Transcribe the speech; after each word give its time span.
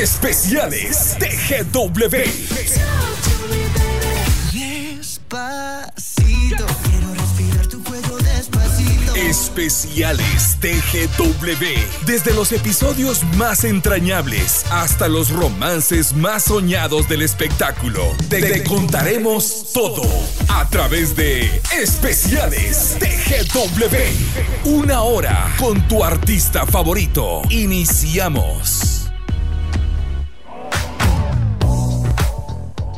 Especiales 0.00 1.16
TGW. 1.18 2.16
Despacito, 4.52 6.66
quiero 6.82 7.14
respirar 7.14 7.66
tu 7.68 7.82
cuello 7.84 8.16
despacito. 8.16 9.14
Especiales 9.14 10.56
TGW. 10.60 12.06
Desde 12.06 12.32
los 12.32 12.50
episodios 12.52 13.22
más 13.36 13.64
entrañables 13.64 14.64
hasta 14.70 15.08
los 15.08 15.30
romances 15.30 16.14
más 16.14 16.44
soñados 16.44 17.08
del 17.08 17.22
espectáculo. 17.22 18.02
Te, 18.28 18.40
te 18.40 18.64
contaremos 18.64 19.72
todo 19.72 20.02
a 20.48 20.68
través 20.68 21.14
de 21.14 21.60
Especiales 21.78 22.96
TGW. 22.98 24.68
Una 24.70 25.02
hora 25.02 25.54
con 25.58 25.86
tu 25.86 26.02
artista 26.02 26.66
favorito. 26.66 27.42
Iniciamos. 27.50 28.91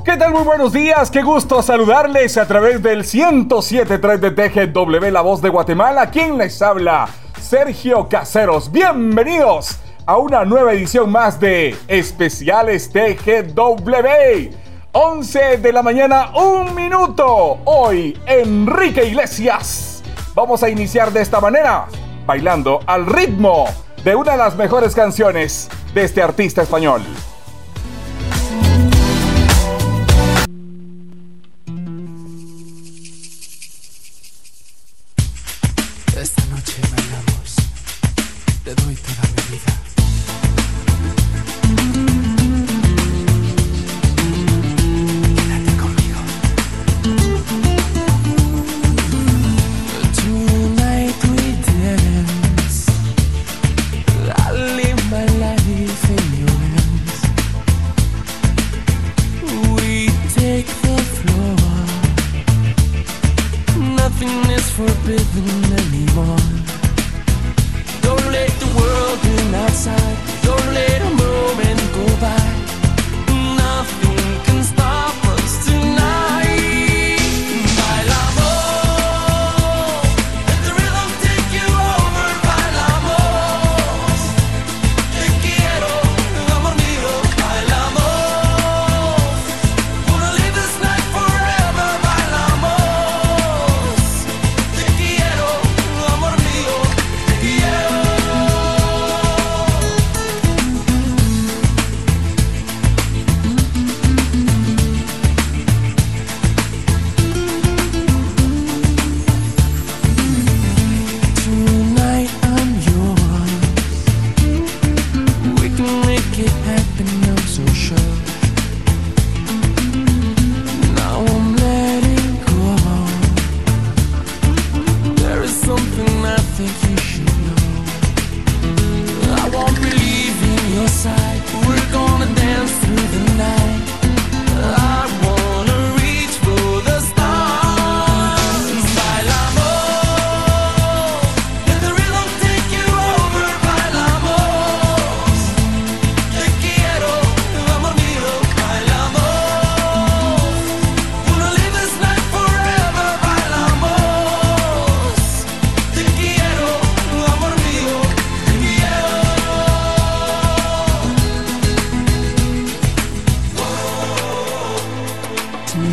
¿Qué 0.04 0.18
tal? 0.18 0.34
Muy 0.34 0.42
buenos 0.42 0.74
días, 0.74 1.10
qué 1.10 1.22
gusto 1.22 1.62
saludarles 1.62 2.36
a 2.36 2.46
través 2.46 2.82
del 2.82 3.04
107.3 3.04 4.18
de 4.18 4.30
TGW, 4.32 5.10
la 5.10 5.22
voz 5.22 5.40
de 5.40 5.48
Guatemala. 5.48 6.10
¿Quién 6.10 6.36
les 6.36 6.60
habla? 6.60 7.08
Sergio 7.40 8.06
Caseros. 8.06 8.70
Bienvenidos 8.70 9.78
a 10.04 10.18
una 10.18 10.44
nueva 10.44 10.74
edición 10.74 11.10
más 11.10 11.40
de 11.40 11.74
Especiales 11.88 12.92
TGW. 12.92 14.50
11 14.92 15.56
de 15.56 15.72
la 15.72 15.82
mañana, 15.82 16.32
un 16.36 16.74
minuto. 16.74 17.60
Hoy, 17.64 18.20
Enrique 18.26 19.06
Iglesias. 19.06 20.02
Vamos 20.34 20.62
a 20.62 20.68
iniciar 20.68 21.12
de 21.12 21.22
esta 21.22 21.40
manera, 21.40 21.86
bailando 22.26 22.80
al 22.86 23.06
ritmo 23.06 23.64
de 24.04 24.14
una 24.14 24.32
de 24.32 24.38
las 24.38 24.54
mejores 24.54 24.94
canciones 24.94 25.70
de 25.94 26.04
este 26.04 26.20
artista 26.20 26.60
español. 26.60 27.00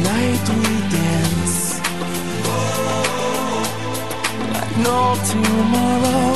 night 0.04 0.50
we 0.62 0.74
dance, 0.96 1.80
like 4.54 4.78
no 4.78 5.16
tomorrow. 5.30 6.31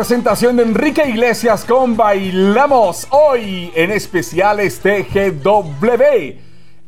Presentación 0.00 0.56
de 0.56 0.62
Enrique 0.62 1.06
Iglesias 1.06 1.66
con 1.66 1.94
Bailamos 1.94 3.06
hoy 3.10 3.70
en 3.74 3.90
especiales 3.90 4.80
TGW. 4.80 6.38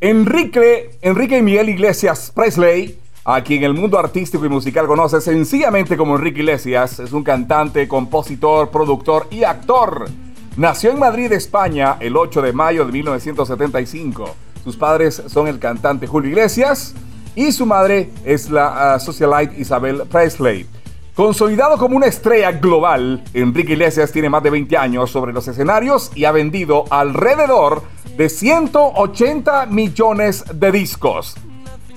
Enrique, 0.01 0.99
Enrique 1.03 1.37
y 1.37 1.43
Miguel 1.43 1.69
Iglesias 1.69 2.33
Presley, 2.35 2.99
a 3.27 3.43
quien 3.43 3.65
el 3.65 3.75
mundo 3.75 3.99
artístico 3.99 4.47
y 4.47 4.49
musical 4.49 4.87
conoce 4.87 5.21
sencillamente 5.21 5.95
como 5.99 6.17
Enrique 6.17 6.41
Iglesias, 6.41 7.01
es 7.01 7.13
un 7.13 7.23
cantante, 7.23 7.87
compositor, 7.87 8.71
productor 8.71 9.27
y 9.31 9.45
actor. 9.45 10.09
Nació 10.57 10.91
en 10.91 10.99
Madrid, 10.99 11.31
España, 11.33 11.99
el 12.01 12.17
8 12.17 12.41
de 12.41 12.55
mayo 12.55 12.87
de 12.87 12.93
1975. 12.93 14.35
Sus 14.65 14.79
padres 14.79 15.23
son 15.27 15.49
el 15.49 15.59
cantante 15.59 16.07
Julio 16.07 16.31
Iglesias 16.31 16.95
y 17.35 17.53
su 17.53 17.67
madre 17.67 18.09
es 18.25 18.49
la 18.49 18.97
uh, 18.97 19.01
socialite 19.01 19.61
Isabel 19.61 20.05
Presley. 20.11 20.67
Consolidado 21.15 21.77
como 21.77 21.95
una 21.95 22.07
estrella 22.07 22.53
global, 22.53 23.23
Enrique 23.35 23.75
Iglesias 23.75 24.13
tiene 24.13 24.31
más 24.31 24.43
de 24.43 24.49
20 24.49 24.79
años 24.79 25.11
sobre 25.11 25.35
los 25.35 25.47
escenarios 25.47 26.11
y 26.15 26.25
ha 26.25 26.33
vendido 26.33 26.85
alrededor 26.89 27.83
de 28.17 28.31
180 28.31 29.67
millones 29.67 30.43
de 30.55 30.73
discos. 30.73 31.35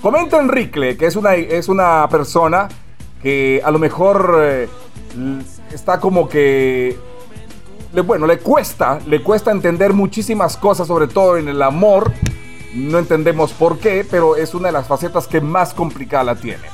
Comenta 0.02 0.38
Enrique 0.38 0.98
que 0.98 1.06
es 1.06 1.16
una, 1.16 1.34
es 1.34 1.70
una 1.70 2.06
persona 2.10 2.68
que 3.22 3.62
a 3.64 3.70
lo 3.70 3.78
mejor 3.78 4.38
eh, 4.42 4.68
está 5.72 5.98
como 5.98 6.28
que 6.28 6.98
le, 7.94 8.02
bueno, 8.02 8.26
le 8.26 8.38
cuesta, 8.38 8.98
le 9.06 9.22
cuesta 9.22 9.50
entender 9.50 9.94
muchísimas 9.94 10.58
cosas, 10.58 10.88
sobre 10.88 11.08
todo 11.08 11.38
en 11.38 11.48
el 11.48 11.62
amor. 11.62 12.12
No 12.74 12.98
entendemos 12.98 13.54
por 13.54 13.78
qué, 13.78 14.06
pero 14.08 14.36
es 14.36 14.52
una 14.52 14.68
de 14.68 14.72
las 14.72 14.86
facetas 14.86 15.26
que 15.26 15.40
más 15.40 15.72
complicada 15.72 16.24
la 16.24 16.34
tiene. 16.34 16.68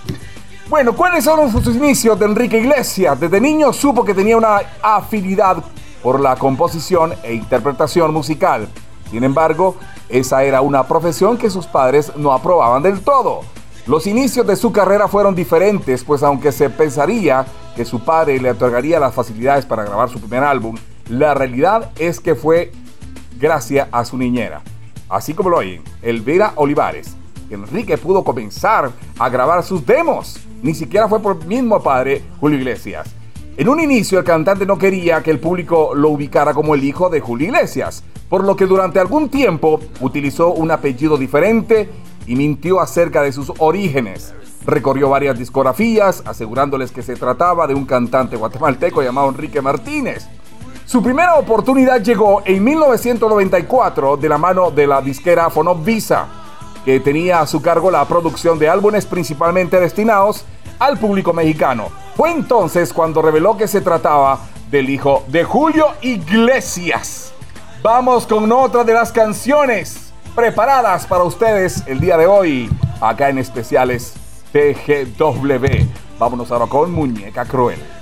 Bueno, 0.73 0.97
¿cuáles 0.97 1.25
son 1.25 1.53
sus 1.53 1.77
inicios 1.77 2.19
de 2.19 2.25
Enrique 2.25 2.57
Iglesias? 2.57 3.21
Desde 3.21 3.43
niño 3.43 3.75
supo 3.75 4.07
que 4.07 4.15
tenía 4.15 4.39
una 4.39 4.63
afinidad 4.81 5.63
por 6.03 6.19
la 6.19 6.35
composición 6.37 7.13
e 7.23 7.35
interpretación 7.35 8.11
musical. 8.11 8.67
Sin 9.11 9.23
embargo, 9.23 9.77
esa 10.09 10.45
era 10.45 10.63
una 10.63 10.89
profesión 10.89 11.37
que 11.37 11.51
sus 11.51 11.67
padres 11.67 12.17
no 12.17 12.33
aprobaban 12.33 12.83
del 12.83 13.03
todo. 13.03 13.43
Los 13.87 14.07
inicios 14.07 14.47
de 14.47 14.57
su 14.57 14.73
carrera 14.73 15.09
fueron 15.09 15.35
diferentes, 15.35 16.05
pues 16.05 16.23
aunque 16.23 16.53
se 16.53 16.71
pensaría 16.71 17.45
que 17.77 17.85
su 17.85 18.03
padre 18.03 18.41
le 18.41 18.53
otorgaría 18.53 18.99
las 18.99 19.15
facilidades 19.15 19.67
para 19.67 19.85
grabar 19.85 20.09
su 20.09 20.21
primer 20.21 20.43
álbum, 20.43 20.79
la 21.11 21.35
realidad 21.35 21.91
es 21.99 22.19
que 22.19 22.35
fue 22.35 22.73
gracias 23.39 23.89
a 23.93 24.07
su 24.07 24.17
niñera. 24.17 24.63
Así 25.11 25.35
como 25.35 25.51
lo 25.51 25.59
oyen, 25.59 25.85
Elvira 26.01 26.55
Olivares. 26.57 27.15
Enrique 27.54 27.99
pudo 27.99 28.25
comenzar 28.25 28.90
a 29.19 29.28
grabar 29.28 29.62
sus 29.62 29.84
demos. 29.84 30.38
Ni 30.62 30.75
siquiera 30.75 31.08
fue 31.08 31.20
por 31.20 31.38
el 31.40 31.46
mismo 31.46 31.82
padre, 31.82 32.22
Julio 32.40 32.58
Iglesias. 32.58 33.14
En 33.56 33.69
un 33.69 33.81
inicio 33.81 34.19
el 34.19 34.25
cantante 34.25 34.64
no 34.64 34.78
quería 34.78 35.22
que 35.22 35.31
el 35.31 35.38
público 35.38 35.94
lo 35.94 36.08
ubicara 36.08 36.54
como 36.54 36.75
el 36.75 36.84
hijo 36.84 37.10
de 37.10 37.20
Julio 37.20 37.49
Iglesias, 37.49 38.02
por 38.28 38.44
lo 38.44 38.56
que 38.56 38.66
durante 38.66 38.99
algún 38.99 39.28
tiempo 39.28 39.78
utilizó 40.00 40.52
un 40.52 40.70
apellido 40.70 41.19
diferente 41.19 41.90
y 42.26 42.34
mintió 42.34 42.81
acerca 42.81 43.22
de 43.22 43.32
sus 43.32 43.52
orígenes. 43.58 44.34
Recorrió 44.64 45.10
varias 45.10 45.38
discografías 45.38 46.22
asegurándoles 46.25 46.93
que 46.93 47.02
se 47.02 47.16
trataba 47.16 47.66
de 47.66 47.75
un 47.75 47.84
cantante 47.84 48.37
guatemalteco 48.37 49.02
llamado 49.02 49.28
Enrique 49.28 49.60
Martínez. 49.60 50.26
Su 50.87 51.02
primera 51.02 51.34
oportunidad 51.34 52.02
llegó 52.02 52.43
en 52.44 52.62
1994 52.64 54.16
de 54.16 54.28
la 54.28 54.38
mano 54.38 54.70
de 54.70 54.87
la 54.87 55.02
disquera 55.02 55.50
Fonovisa, 55.50 56.42
que 56.84 57.00
tenía 57.00 57.40
a 57.40 57.46
su 57.46 57.62
cargo 57.62 57.90
la 57.90 58.05
producción 58.06 58.58
de 58.58 58.69
álbumes 58.69 59.06
principalmente 59.06 59.79
destinados 59.79 60.44
al 60.79 60.99
público 60.99 61.32
mexicano. 61.32 61.88
Fue 62.17 62.31
entonces 62.31 62.93
cuando 62.93 63.23
reveló 63.23 63.56
que 63.56 63.69
se 63.69 63.81
trataba 63.81 64.40
del 64.70 64.90
hijo 64.90 65.25
de 65.29 65.44
Julio 65.44 65.88
Iglesias. 66.00 67.32
Vamos 67.82 68.26
con 68.26 68.50
otra 68.52 68.84
de 68.84 68.94
las 68.94 69.12
canciones 69.12 70.12
preparadas 70.34 71.06
para 71.06 71.25
ustedes 71.25 71.84
el 71.87 72.00
día 72.00 72.17
de 72.17 72.26
hoy, 72.26 72.70
acá 73.00 73.28
en 73.28 73.38
especiales 73.38 74.14
TGW. 74.52 75.67
Vámonos 76.19 76.50
ahora 76.50 76.67
con 76.67 76.93
Muñeca 76.93 77.44
Cruel. 77.44 78.01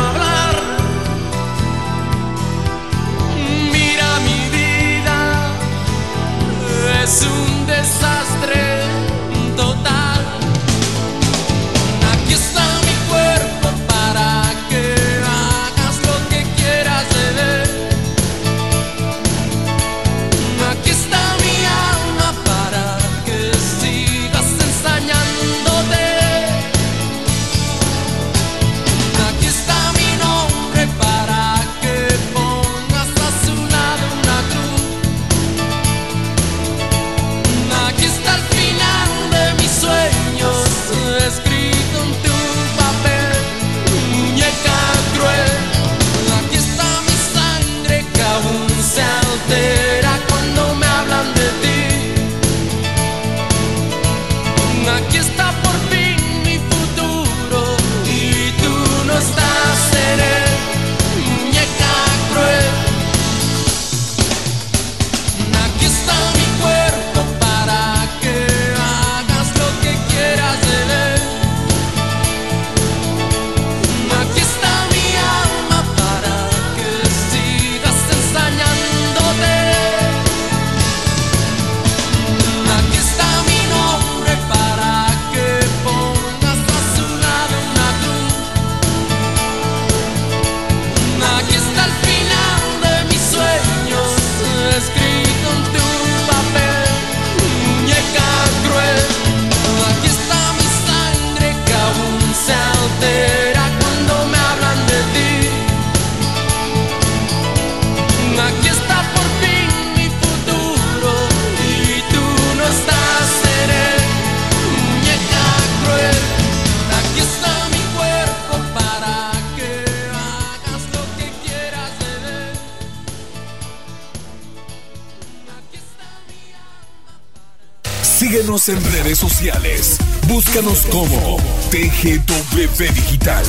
Búscanos 130.53 130.85
como 130.87 131.37
TGW 131.71 132.93
Digital. 132.93 133.45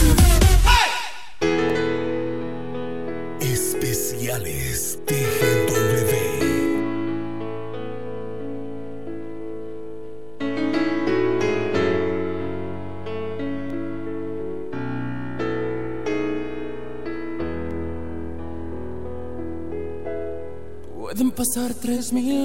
Especiales 3.40 5.00
TGW. 5.04 5.72
Pueden 21.00 21.32
pasar 21.32 21.74
tres 21.74 22.12
mil 22.12 22.41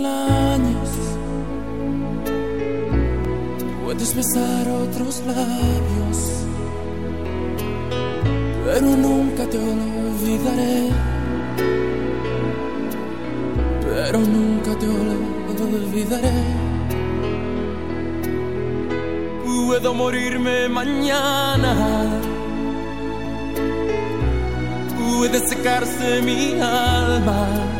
Puede 25.18 25.40
secarse 25.40 26.22
mi 26.22 26.62
alma 26.62 27.78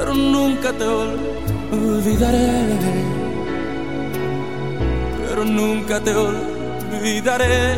pero 0.00 0.14
nunca 0.14 0.72
te 0.72 0.84
olvidaré. 0.84 2.78
Pero 5.28 5.44
nunca 5.44 6.00
te 6.00 6.14
olvidaré. 6.14 7.76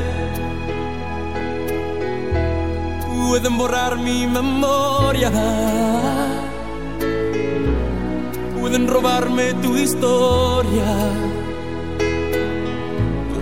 Pueden 3.29 3.59
borrar 3.59 3.99
mi 3.99 4.27
memoria. 4.27 5.31
Pueden 8.61 8.87
robarme 8.87 9.55
tu 9.55 9.77
historia. 9.77 10.91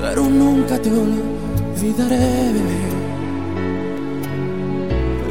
Pero 0.00 0.22
nunca 0.22 0.80
te 0.80 0.90
olvidaré. 0.90 2.89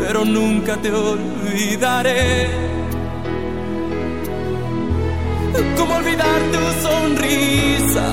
Pero 0.10 0.26
nunca 0.26 0.76
te 0.76 0.92
olvidaré. 0.92 2.50
¿Cómo 5.78 5.98
olvidar 5.98 6.40
tu 6.52 6.64
sonrisa? 6.82 8.08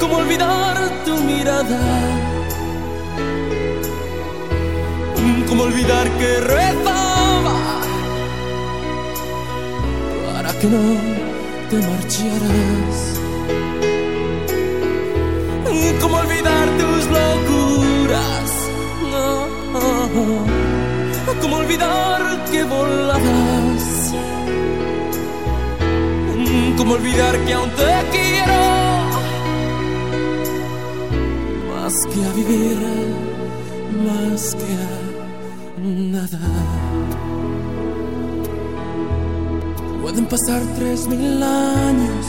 ¿Cómo 0.00 0.16
olvidar 0.16 1.04
tu 1.04 1.18
mirada? 1.18 1.80
¿Cómo 5.48 5.64
olvidar 5.64 6.08
que 6.18 6.40
rezaba 6.40 7.80
para 10.32 10.58
que 10.60 10.66
no 10.66 10.82
te 11.68 11.76
marcharas? 11.76 13.20
¿Cómo 16.00 16.16
olvidar 16.16 16.63
¿Cómo 20.14 21.56
olvidar 21.56 22.44
que 22.50 22.62
volabas? 22.62 24.14
¿Cómo 26.76 26.94
olvidar 26.94 27.36
que 27.44 27.52
aún 27.52 27.70
te 27.70 27.92
quiero? 28.12 28.60
Más 31.74 32.06
que 32.06 32.24
a 32.24 32.32
vivir, 32.32 32.78
más 34.06 34.54
que 34.54 34.72
a 34.72 35.04
nada. 35.82 36.38
Pueden 40.00 40.26
pasar 40.26 40.62
tres 40.76 41.08
mil 41.08 41.42
años. 41.42 42.26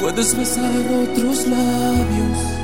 Puedes 0.00 0.34
besar 0.36 0.72
otros 1.02 1.46
labios. 1.46 2.63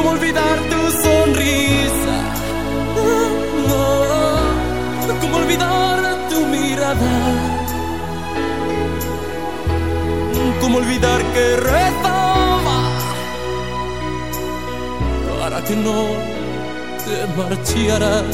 ¿Cómo 0.00 0.12
olvidar 0.12 0.58
tu 0.70 0.80
sonrisa? 1.02 2.16
¿Cómo 5.20 5.36
olvidar 5.36 6.28
tu 6.30 6.40
mirada? 6.46 7.12
¿Cómo 10.62 10.78
olvidar 10.78 11.22
que 11.34 11.56
rezaba 11.56 12.78
para 15.38 15.62
que 15.64 15.76
no 15.76 16.00
te 17.04 17.16
marcharas? 17.36 18.24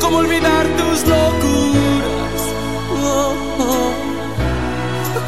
¿Cómo 0.00 0.16
olvidar 0.18 0.66
tus 0.78 1.06
locuras? 1.06 2.40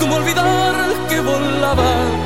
¿Cómo 0.01 0.17
olvidar 0.17 0.75
que 1.09 1.21
volabas? 1.21 2.26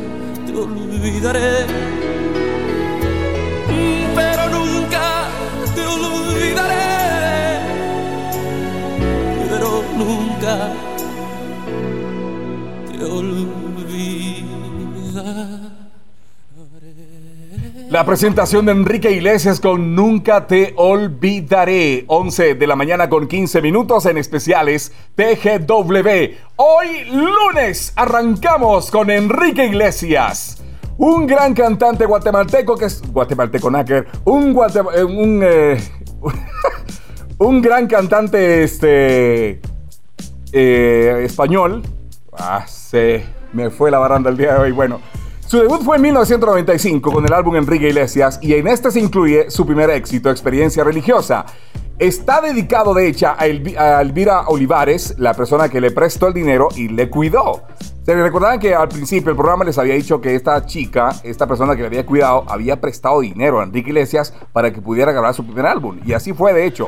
olvidaré. 0.61 1.65
Pero 4.15 4.49
nunca 4.49 5.05
te 5.75 5.83
olvidaré. 5.85 6.89
Pero 9.49 9.69
nunca 9.97 10.55
te 12.91 13.03
olvidaré. 13.03 14.41
La 17.91 18.05
presentación 18.05 18.67
de 18.67 18.71
Enrique 18.71 19.11
Iglesias 19.11 19.59
con 19.59 19.93
Nunca 19.93 20.47
te 20.47 20.73
olvidaré. 20.77 22.05
11 22.07 22.55
de 22.55 22.65
la 22.65 22.77
mañana 22.77 23.09
con 23.09 23.27
15 23.27 23.61
minutos 23.61 24.05
en 24.05 24.17
especiales 24.17 24.93
TGW. 25.15 26.07
Hoy 26.55 27.03
lunes 27.11 27.91
arrancamos 27.97 28.89
con 28.89 29.09
Enrique 29.09 29.65
Iglesias. 29.65 30.63
Un 30.99 31.27
gran 31.27 31.53
cantante 31.53 32.05
guatemalteco 32.05 32.77
que 32.77 32.85
es 32.85 33.01
guatemalteco 33.11 33.67
un 33.67 34.57
eh, 34.93 35.03
un 35.03 35.41
eh, 35.43 35.83
un 37.39 37.61
gran 37.61 37.87
cantante 37.87 38.63
este 38.63 39.59
eh, 40.53 41.23
español. 41.25 41.83
Ah, 42.31 42.65
se 42.65 43.25
me 43.51 43.69
fue 43.69 43.91
la 43.91 43.99
baranda 43.99 44.29
el 44.29 44.37
día 44.37 44.53
de 44.53 44.59
hoy. 44.61 44.71
Bueno, 44.71 45.01
su 45.51 45.59
debut 45.59 45.81
fue 45.83 45.97
en 45.97 46.03
1995 46.03 47.11
con 47.11 47.25
el 47.25 47.33
álbum 47.33 47.57
Enrique 47.57 47.89
Iglesias 47.89 48.39
y 48.41 48.53
en 48.53 48.69
este 48.69 48.89
se 48.89 49.01
incluye 49.01 49.51
su 49.51 49.65
primer 49.65 49.89
éxito, 49.89 50.29
Experiencia 50.29 50.81
Religiosa. 50.81 51.45
Está 51.99 52.39
dedicado 52.39 52.93
de 52.93 53.09
hecho 53.09 53.27
a, 53.27 53.39
Elvi- 53.39 53.77
a 53.77 54.01
Elvira 54.01 54.47
Olivares, 54.47 55.13
la 55.17 55.33
persona 55.33 55.67
que 55.67 55.81
le 55.81 55.91
prestó 55.91 56.27
el 56.27 56.33
dinero 56.33 56.69
y 56.77 56.87
le 56.87 57.09
cuidó. 57.09 57.63
Se 58.05 58.15
recordaban 58.15 58.61
que 58.61 58.73
al 58.73 58.87
principio 58.87 59.31
el 59.31 59.35
programa 59.35 59.65
les 59.65 59.77
había 59.77 59.93
dicho 59.95 60.21
que 60.21 60.35
esta 60.35 60.65
chica, 60.65 61.09
esta 61.21 61.45
persona 61.47 61.75
que 61.75 61.81
le 61.81 61.87
había 61.87 62.05
cuidado, 62.05 62.45
había 62.47 62.79
prestado 62.79 63.19
dinero 63.19 63.59
a 63.59 63.63
Enrique 63.65 63.89
Iglesias 63.89 64.33
para 64.53 64.71
que 64.71 64.81
pudiera 64.81 65.11
grabar 65.11 65.33
su 65.33 65.43
primer 65.45 65.65
álbum. 65.65 65.99
Y 66.05 66.13
así 66.13 66.31
fue, 66.31 66.53
de 66.53 66.65
hecho. 66.65 66.87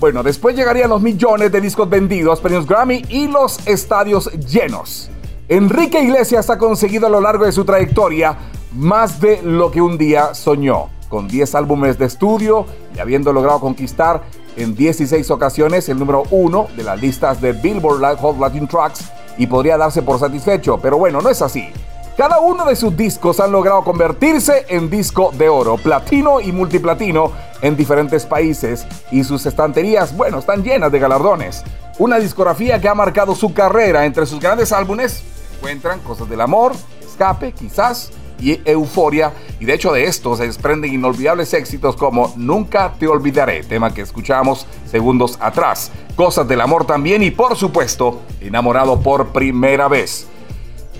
Bueno, 0.00 0.22
después 0.22 0.56
llegarían 0.56 0.88
los 0.88 1.02
millones 1.02 1.52
de 1.52 1.60
discos 1.60 1.90
vendidos, 1.90 2.40
premios 2.40 2.66
Grammy 2.66 3.04
y 3.10 3.28
los 3.28 3.68
estadios 3.68 4.32
llenos. 4.32 5.10
Enrique 5.50 6.02
Iglesias 6.02 6.50
ha 6.50 6.58
conseguido 6.58 7.06
a 7.06 7.10
lo 7.10 7.22
largo 7.22 7.46
de 7.46 7.52
su 7.52 7.64
trayectoria 7.64 8.36
más 8.74 9.18
de 9.18 9.40
lo 9.42 9.70
que 9.70 9.80
un 9.80 9.96
día 9.96 10.34
soñó. 10.34 10.90
Con 11.08 11.26
10 11.26 11.54
álbumes 11.54 11.98
de 11.98 12.04
estudio 12.04 12.66
y 12.94 12.98
habiendo 12.98 13.32
logrado 13.32 13.58
conquistar 13.58 14.20
en 14.58 14.74
16 14.74 15.30
ocasiones 15.30 15.88
el 15.88 15.98
número 15.98 16.24
1 16.30 16.68
de 16.76 16.82
las 16.82 17.00
listas 17.00 17.40
de 17.40 17.52
Billboard 17.52 18.18
Hot 18.18 18.38
Latin 18.38 18.68
Tracks 18.68 19.10
y 19.38 19.46
podría 19.46 19.78
darse 19.78 20.02
por 20.02 20.20
satisfecho, 20.20 20.78
pero 20.82 20.98
bueno, 20.98 21.22
no 21.22 21.30
es 21.30 21.40
así. 21.40 21.70
Cada 22.18 22.40
uno 22.40 22.66
de 22.66 22.76
sus 22.76 22.94
discos 22.94 23.40
han 23.40 23.50
logrado 23.50 23.82
convertirse 23.84 24.66
en 24.68 24.90
disco 24.90 25.30
de 25.32 25.48
oro, 25.48 25.78
platino 25.78 26.42
y 26.42 26.52
multiplatino 26.52 27.32
en 27.62 27.74
diferentes 27.74 28.26
países 28.26 28.86
y 29.10 29.24
sus 29.24 29.46
estanterías, 29.46 30.14
bueno, 30.14 30.40
están 30.40 30.62
llenas 30.62 30.92
de 30.92 30.98
galardones. 30.98 31.64
Una 31.98 32.18
discografía 32.18 32.80
que 32.80 32.88
ha 32.88 32.94
marcado 32.94 33.34
su 33.34 33.52
carrera. 33.54 34.04
Entre 34.04 34.24
sus 34.24 34.38
grandes 34.38 34.72
álbumes 34.72 35.24
encuentran 35.58 36.00
Cosas 36.00 36.28
del 36.28 36.40
Amor, 36.40 36.72
Escape, 37.02 37.52
quizás, 37.52 38.12
y 38.40 38.60
Euforia. 38.64 39.32
Y 39.60 39.64
de 39.64 39.74
hecho 39.74 39.92
de 39.92 40.04
esto 40.04 40.36
se 40.36 40.46
desprenden 40.46 40.94
inolvidables 40.94 41.52
éxitos 41.54 41.96
como 41.96 42.32
Nunca 42.36 42.94
te 42.98 43.08
olvidaré, 43.08 43.64
tema 43.64 43.92
que 43.92 44.02
escuchamos 44.02 44.66
segundos 44.90 45.36
atrás. 45.40 45.90
Cosas 46.16 46.46
del 46.48 46.60
amor 46.60 46.84
también 46.86 47.22
y 47.22 47.30
por 47.30 47.56
supuesto, 47.56 48.22
enamorado 48.40 49.00
por 49.00 49.28
primera 49.28 49.88
vez. 49.88 50.26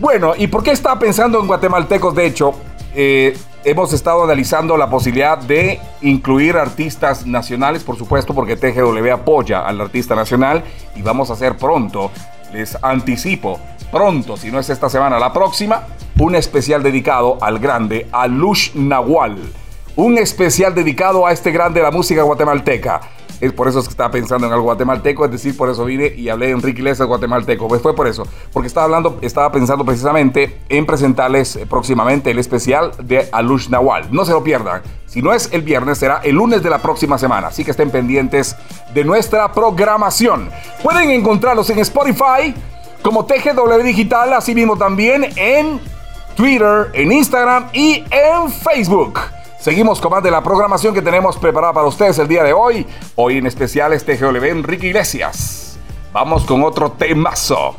Bueno, 0.00 0.34
¿y 0.36 0.46
por 0.46 0.62
qué 0.62 0.72
estaba 0.72 0.98
pensando 0.98 1.40
en 1.40 1.46
guatemaltecos? 1.46 2.14
De 2.14 2.26
hecho, 2.26 2.54
eh, 2.94 3.36
hemos 3.64 3.92
estado 3.92 4.24
analizando 4.24 4.76
la 4.76 4.88
posibilidad 4.88 5.38
de 5.38 5.80
incluir 6.02 6.56
artistas 6.56 7.26
nacionales, 7.26 7.82
por 7.82 7.96
supuesto, 7.96 8.34
porque 8.34 8.56
TGW 8.56 9.12
apoya 9.12 9.66
al 9.66 9.80
artista 9.80 10.14
nacional 10.14 10.62
y 10.94 11.02
vamos 11.02 11.30
a 11.30 11.32
hacer 11.32 11.56
pronto, 11.56 12.10
les 12.52 12.76
anticipo, 12.82 13.60
pronto, 13.90 14.36
si 14.36 14.50
no 14.50 14.58
es 14.58 14.70
esta 14.70 14.88
semana, 14.88 15.18
la 15.18 15.32
próxima, 15.32 15.86
un 16.18 16.34
especial 16.34 16.82
dedicado 16.82 17.38
al 17.40 17.58
grande 17.58 18.08
Alush 18.12 18.74
Nahual. 18.74 19.38
Un 19.98 20.16
especial 20.16 20.76
dedicado 20.76 21.26
a 21.26 21.32
este 21.32 21.50
grande 21.50 21.80
de 21.80 21.84
la 21.84 21.90
música 21.90 22.22
guatemalteca. 22.22 23.00
Es 23.40 23.52
por 23.52 23.66
eso 23.66 23.82
que 23.82 23.88
estaba 23.88 24.12
pensando 24.12 24.46
en 24.46 24.52
algo 24.52 24.66
guatemalteco, 24.66 25.24
es 25.24 25.32
decir, 25.32 25.56
por 25.56 25.68
eso 25.68 25.84
vine 25.84 26.14
y 26.16 26.28
hablé 26.28 26.46
de 26.46 26.52
Enrique 26.52 26.78
Iglesias 26.78 27.08
guatemalteco. 27.08 27.66
Pues 27.66 27.82
fue 27.82 27.96
por 27.96 28.06
eso, 28.06 28.24
porque 28.52 28.68
estaba 28.68 28.84
hablando, 28.84 29.18
estaba 29.22 29.50
pensando 29.50 29.84
precisamente 29.84 30.60
en 30.68 30.86
presentarles 30.86 31.56
eh, 31.56 31.66
próximamente 31.66 32.30
el 32.30 32.38
especial 32.38 32.92
de 33.02 33.28
Alush 33.32 33.70
Nahual. 33.70 34.06
No 34.12 34.24
se 34.24 34.30
lo 34.30 34.44
pierdan. 34.44 34.82
Si 35.06 35.20
no 35.20 35.32
es 35.32 35.48
el 35.50 35.62
viernes, 35.62 35.98
será 35.98 36.20
el 36.22 36.36
lunes 36.36 36.62
de 36.62 36.70
la 36.70 36.78
próxima 36.78 37.18
semana. 37.18 37.48
Así 37.48 37.64
que 37.64 37.72
estén 37.72 37.90
pendientes 37.90 38.54
de 38.94 39.02
nuestra 39.02 39.50
programación. 39.50 40.48
Pueden 40.80 41.10
encontrarlos 41.10 41.70
en 41.70 41.80
Spotify 41.80 42.54
como 43.02 43.24
TGW 43.24 43.82
Digital, 43.82 44.32
así 44.32 44.54
mismo 44.54 44.78
también 44.78 45.26
en 45.34 45.80
Twitter, 46.36 46.86
en 46.92 47.10
Instagram 47.10 47.66
y 47.72 48.04
en 48.12 48.48
Facebook. 48.48 49.18
Seguimos 49.60 50.00
con 50.00 50.12
más 50.12 50.22
de 50.22 50.30
la 50.30 50.40
programación 50.40 50.94
que 50.94 51.02
tenemos 51.02 51.36
preparada 51.36 51.72
para 51.72 51.88
ustedes 51.88 52.16
el 52.20 52.28
día 52.28 52.44
de 52.44 52.52
hoy. 52.52 52.86
Hoy 53.16 53.38
en 53.38 53.46
especial 53.46 53.92
este 53.92 54.16
GW 54.16 54.44
Enrique 54.44 54.86
Iglesias. 54.86 55.78
Vamos 56.12 56.44
con 56.44 56.62
otro 56.62 56.92
temazo. 56.92 57.76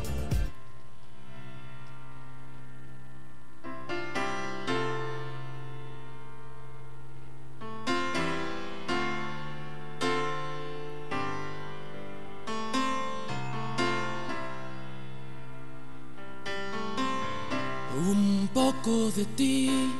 Un 17.96 18.50
poco 18.52 19.10
de 19.16 19.24
ti 19.24 19.99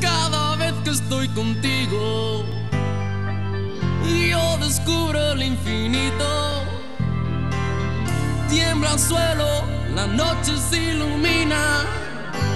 Cada 0.00 0.56
vez 0.56 0.72
que 0.84 0.90
estoy 0.90 1.28
contigo, 1.28 2.44
yo 4.30 4.58
descubro 4.58 5.32
el 5.32 5.42
infinito. 5.42 6.64
Tiembla 8.48 8.92
el 8.92 8.98
suelo, 8.98 9.48
la 9.94 10.06
noche 10.06 10.52
se 10.70 10.82
ilumina 10.92 11.84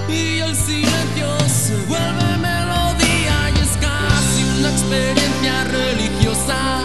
y 0.07 0.39
el 0.39 0.55
silencio 0.55 1.27
se 1.47 1.75
vuelve 1.87 2.37
melodía 2.37 3.51
y 3.55 3.59
es 3.59 3.77
casi 3.77 4.43
una 4.57 4.69
experiencia 4.69 5.63
religiosa. 5.65 6.81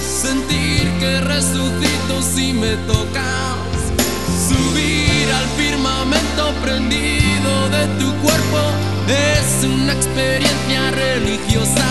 Sentir 0.00 0.90
que 0.98 1.20
resucito 1.20 2.22
si 2.22 2.52
me 2.52 2.76
tocas, 2.86 3.56
subir 4.48 5.32
al 5.32 5.46
firmamento 5.56 6.52
prendido 6.62 7.68
de 7.70 7.86
tu 7.98 8.12
cuerpo 8.22 8.89
es 9.10 9.64
una 9.64 9.92
experiencia 9.92 10.90
religiosa, 10.92 11.86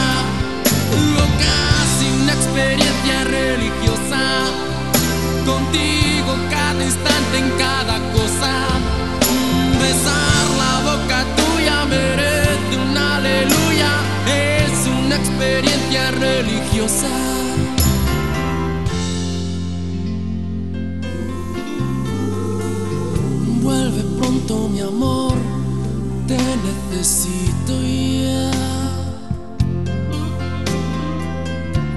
casi 1.40 2.06
una 2.22 2.34
experiencia 2.34 3.24
religiosa. 3.26 4.22
Contigo 5.46 6.32
cada 6.50 6.84
instante 6.84 7.38
en 7.38 7.50
cada 7.58 7.98
cosa, 8.14 8.54
besar 9.82 10.46
la 10.62 10.74
boca 10.90 11.26
tuya 11.36 11.86
merece 11.86 12.78
un 12.86 12.98
aleluya, 12.98 13.92
es 14.28 14.88
una 14.88 15.16
experiencia 15.16 16.12
religiosa. 16.12 17.10
Vuelve 23.62 24.04
pronto 24.20 24.70
mi 24.70 24.82
amor, 24.82 25.34
te 26.30 26.38
necesito 26.38 27.74
ya. 27.82 28.52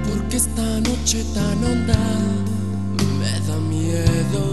Porque 0.07 0.37
esta 0.37 0.67
noche 0.87 1.23
tan 1.35 1.63
honda 1.63 2.03
me 3.19 3.33
da 3.47 3.57
miedo. 3.73 4.45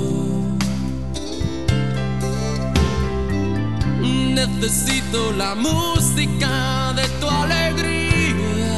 Necesito 4.35 5.33
la 5.33 5.55
música 5.55 6.93
de 6.99 7.07
tu 7.21 7.27
alegría 7.45 8.77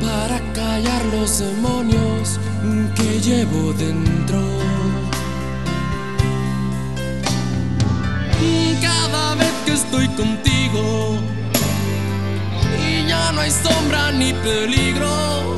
para 0.00 0.38
callar 0.52 1.04
los 1.06 1.40
demonios 1.40 2.38
que 2.94 3.20
llevo 3.20 3.72
dentro. 3.72 4.38
Cada 8.80 9.34
vez 9.34 9.52
que 9.64 9.72
estoy 9.72 10.08
contigo 10.08 11.18
y 12.86 13.06
ya 13.08 13.32
no 13.32 13.40
hay 13.40 13.50
sombra 13.50 14.12
ni 14.12 14.32
peligro, 14.32 15.56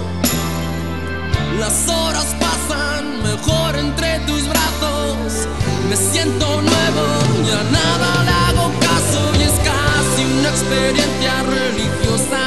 las 1.59 1.89
horas 1.89 2.35
pasan 2.41 3.23
mejor 3.23 3.77
entre 3.77 4.21
tus 4.21 4.49
brazos. 4.49 5.49
Me 5.89 5.97
siento 5.97 6.47
nuevo, 6.63 7.05
ya 7.47 7.63
nada 7.71 8.25
le 8.25 8.31
hago 8.31 8.73
caso 8.81 9.33
y 9.39 9.43
es 9.43 9.57
casi 9.71 10.25
una 10.39 10.49
experiencia 10.49 11.43
religiosa. 11.43 12.45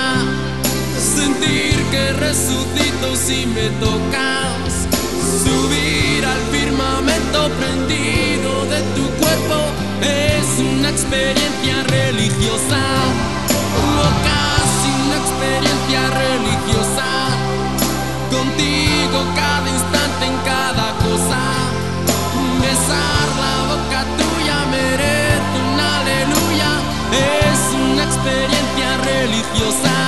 Sentir 0.98 1.76
que 1.92 2.14
resucito 2.14 3.16
si 3.16 3.46
me 3.46 3.70
tocas. 3.80 4.88
Subir 5.44 6.26
al 6.26 6.42
firmamento 6.52 7.50
prendido 7.60 8.66
de 8.66 8.80
tu 8.96 9.10
cuerpo 9.20 9.83
es 10.02 10.60
una 10.60 10.90
experiencia 10.90 11.84
religiosa, 11.88 12.82
casi 14.28 14.90
una 15.06 15.18
experiencia 15.24 16.02
religiosa. 16.10 17.08
Contigo 18.32 19.26
cada 19.36 19.70
instante 19.70 20.26
en 20.26 20.38
cada 20.46 20.88
cosa. 21.06 21.42
Besar 22.62 23.28
la 23.44 23.56
boca 23.70 24.02
tuya 24.18 24.58
merece 24.72 25.58
un 25.64 25.80
aleluya. 25.80 26.72
Es 27.12 27.62
una 27.74 28.04
experiencia 28.04 28.98
religiosa. 29.06 30.03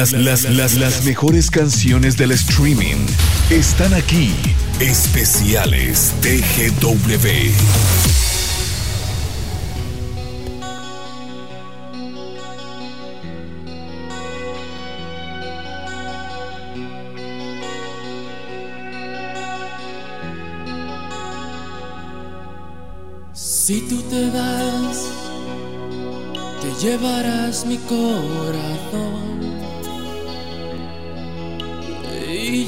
las, 0.00 0.12
las, 0.12 0.44
las, 0.44 0.74
las 0.76 1.04
mejores 1.04 1.50
canciones 1.50 2.16
del 2.16 2.30
streaming 2.30 3.04
están 3.50 3.92
aquí. 3.92 4.32
Especiales 4.80 6.14
TGW. 6.22 7.28
Si 23.34 23.82
tú 23.82 24.00
te 24.08 24.30
vas, 24.30 25.10
te 26.62 26.86
llevarás 26.86 27.66
mi 27.66 27.76
corazón. 27.76 29.49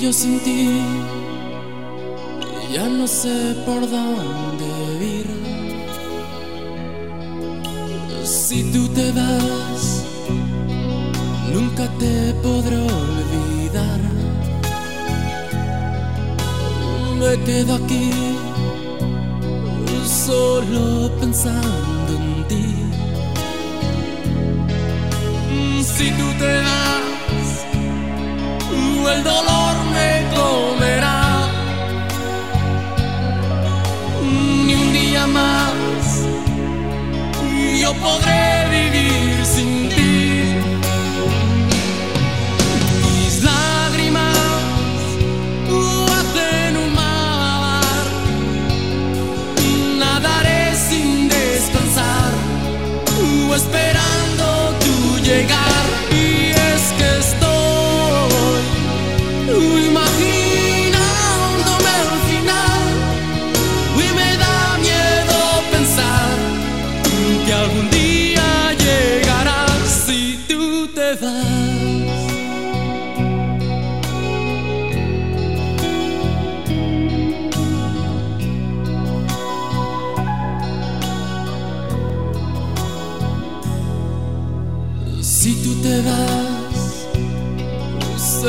yo 0.02 0.12
sin 0.12 0.40
ti 0.40 0.68
ya 2.74 2.88
no 2.88 3.06
sé 3.06 3.54
por 3.64 3.80
dónde 3.88 4.68
ir. 5.00 5.28
Si 8.24 8.72
tú 8.72 8.88
te 8.88 9.12
vas, 9.12 10.04
nunca 11.54 11.86
te 12.00 12.34
podré 12.42 12.78
olvidar. 12.78 14.00
Me 17.20 17.32
quedo 17.44 17.74
aquí 17.74 18.10
solo 20.04 21.10
pensando 21.20 22.12
en 22.18 22.48
ti. 22.48 22.66
Si 25.84 26.10
tú 26.10 26.26
te 26.40 26.56
vas, 26.66 27.11
el 29.08 29.24
dolor 29.24 29.74
me 29.92 30.24
comerá. 30.36 31.48
Ni 34.66 34.74
un 34.74 34.92
día 34.92 35.26
más 35.26 35.72
yo 37.80 37.92
podré 37.94 38.68
vivir 38.70 39.44
sin 39.44 39.88
ti. 39.88 40.54
Mis 43.02 43.42
lágrimas 43.42 44.38
hacen 46.18 46.76
un 46.76 46.94
mar. 46.94 48.04
Nadaré 49.98 50.74
sin 50.76 51.28
descansar 51.28 52.32
o 53.50 53.54
esperar. 53.54 54.11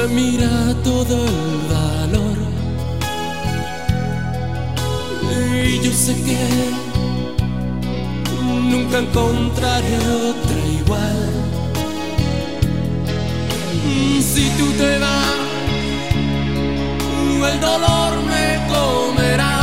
mira 0.08 0.76
todo 0.84 1.26
el 1.26 1.58
valor. 1.72 2.38
Y 5.66 5.80
yo 5.82 5.92
sé 5.92 6.14
que 6.24 6.38
nunca 8.44 9.00
encontraré 9.00 9.98
otra 9.98 10.58
igual. 10.82 11.30
Si 14.22 14.50
tú 14.58 14.72
te 14.78 14.98
vas, 15.00 15.34
el 17.52 17.60
dolor 17.60 18.14
me 18.24 18.60
comerá. 18.74 19.63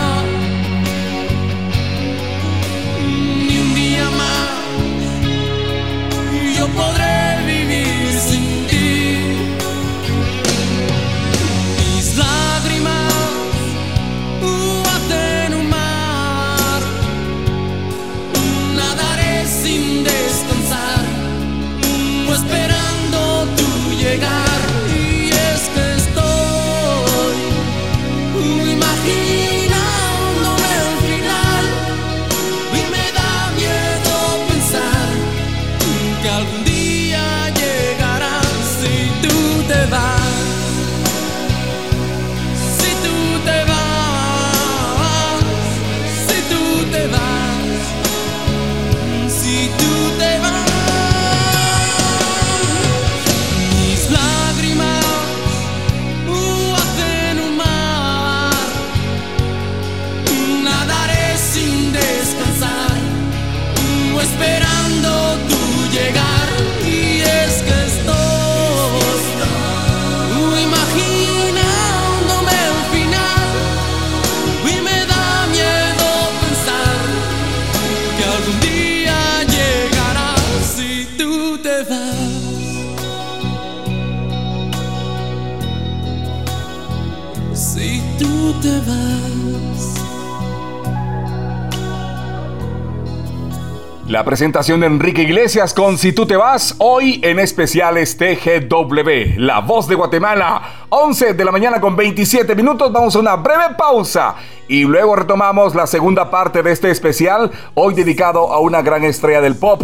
Presentación 94.25 94.81
de 94.81 94.89
Enrique 94.89 95.23
Iglesias 95.23 95.73
con 95.73 95.97
Si 95.97 96.13
tú 96.13 96.27
te 96.27 96.37
vas, 96.37 96.75
hoy 96.79 97.21
en 97.23 97.39
especiales 97.39 98.17
TGW, 98.17 99.39
La 99.39 99.61
Voz 99.61 99.87
de 99.87 99.95
Guatemala, 99.95 100.87
11 100.89 101.35
de 101.35 101.45
la 101.45 101.53
mañana 101.53 101.81
con 101.81 101.95
27 101.95 102.57
minutos, 102.57 102.91
vamos 102.91 103.15
a 103.15 103.21
una 103.21 103.37
breve 103.37 103.77
pausa 103.79 104.35
y 104.67 104.83
luego 104.83 105.15
retomamos 105.15 105.77
la 105.77 105.87
segunda 105.87 106.29
parte 106.29 106.65
de 106.65 106.73
este 106.73 106.91
especial, 106.91 107.53
hoy 107.75 107.95
dedicado 107.95 108.53
a 108.53 108.59
una 108.59 108.83
gran 108.83 109.05
estrella 109.05 109.41
del 109.41 109.55
pop, 109.55 109.81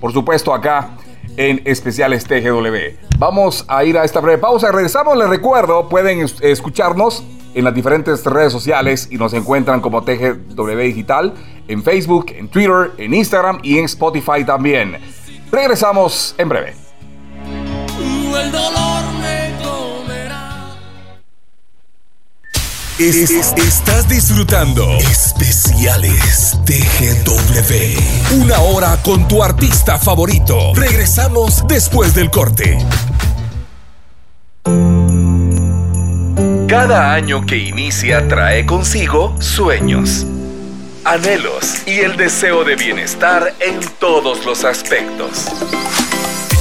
por 0.00 0.12
supuesto 0.12 0.52
acá 0.52 0.96
en 1.36 1.62
especiales 1.64 2.24
TGW. 2.24 2.98
Vamos 3.18 3.64
a 3.68 3.84
ir 3.84 3.96
a 3.96 4.04
esta 4.04 4.18
breve 4.18 4.38
pausa, 4.38 4.72
regresamos, 4.72 5.16
les 5.16 5.28
recuerdo, 5.28 5.88
pueden 5.88 6.26
escucharnos 6.42 7.22
en 7.54 7.64
las 7.64 7.74
diferentes 7.74 8.24
redes 8.24 8.52
sociales 8.52 9.08
y 9.10 9.16
nos 9.16 9.32
encuentran 9.32 9.80
como 9.80 10.02
TGW 10.02 10.76
Digital 10.78 11.34
en 11.70 11.82
Facebook, 11.82 12.32
en 12.36 12.48
Twitter, 12.48 12.92
en 12.98 13.14
Instagram 13.14 13.60
y 13.62 13.78
en 13.78 13.84
Spotify 13.84 14.44
también. 14.44 14.98
Regresamos 15.50 16.34
en 16.38 16.48
breve. 16.48 16.74
El 17.98 18.52
dolor 18.52 19.04
me 19.20 19.52
comerá. 19.62 20.76
estás 22.98 24.08
disfrutando 24.08 24.96
Especiales 24.98 26.58
TGW. 26.64 28.40
Una 28.42 28.60
hora 28.60 28.98
con 29.02 29.28
tu 29.28 29.42
artista 29.42 29.98
favorito. 29.98 30.72
Regresamos 30.74 31.64
después 31.68 32.14
del 32.14 32.30
corte. 32.30 32.78
Cada 36.70 37.12
año 37.12 37.44
que 37.44 37.56
inicia 37.56 38.28
trae 38.28 38.64
consigo 38.64 39.34
sueños, 39.40 40.24
anhelos 41.04 41.86
y 41.86 42.00
el 42.00 42.16
deseo 42.16 42.64
de 42.64 42.76
bienestar 42.76 43.54
en 43.60 43.80
todos 43.98 44.44
los 44.44 44.64
aspectos. 44.64 45.46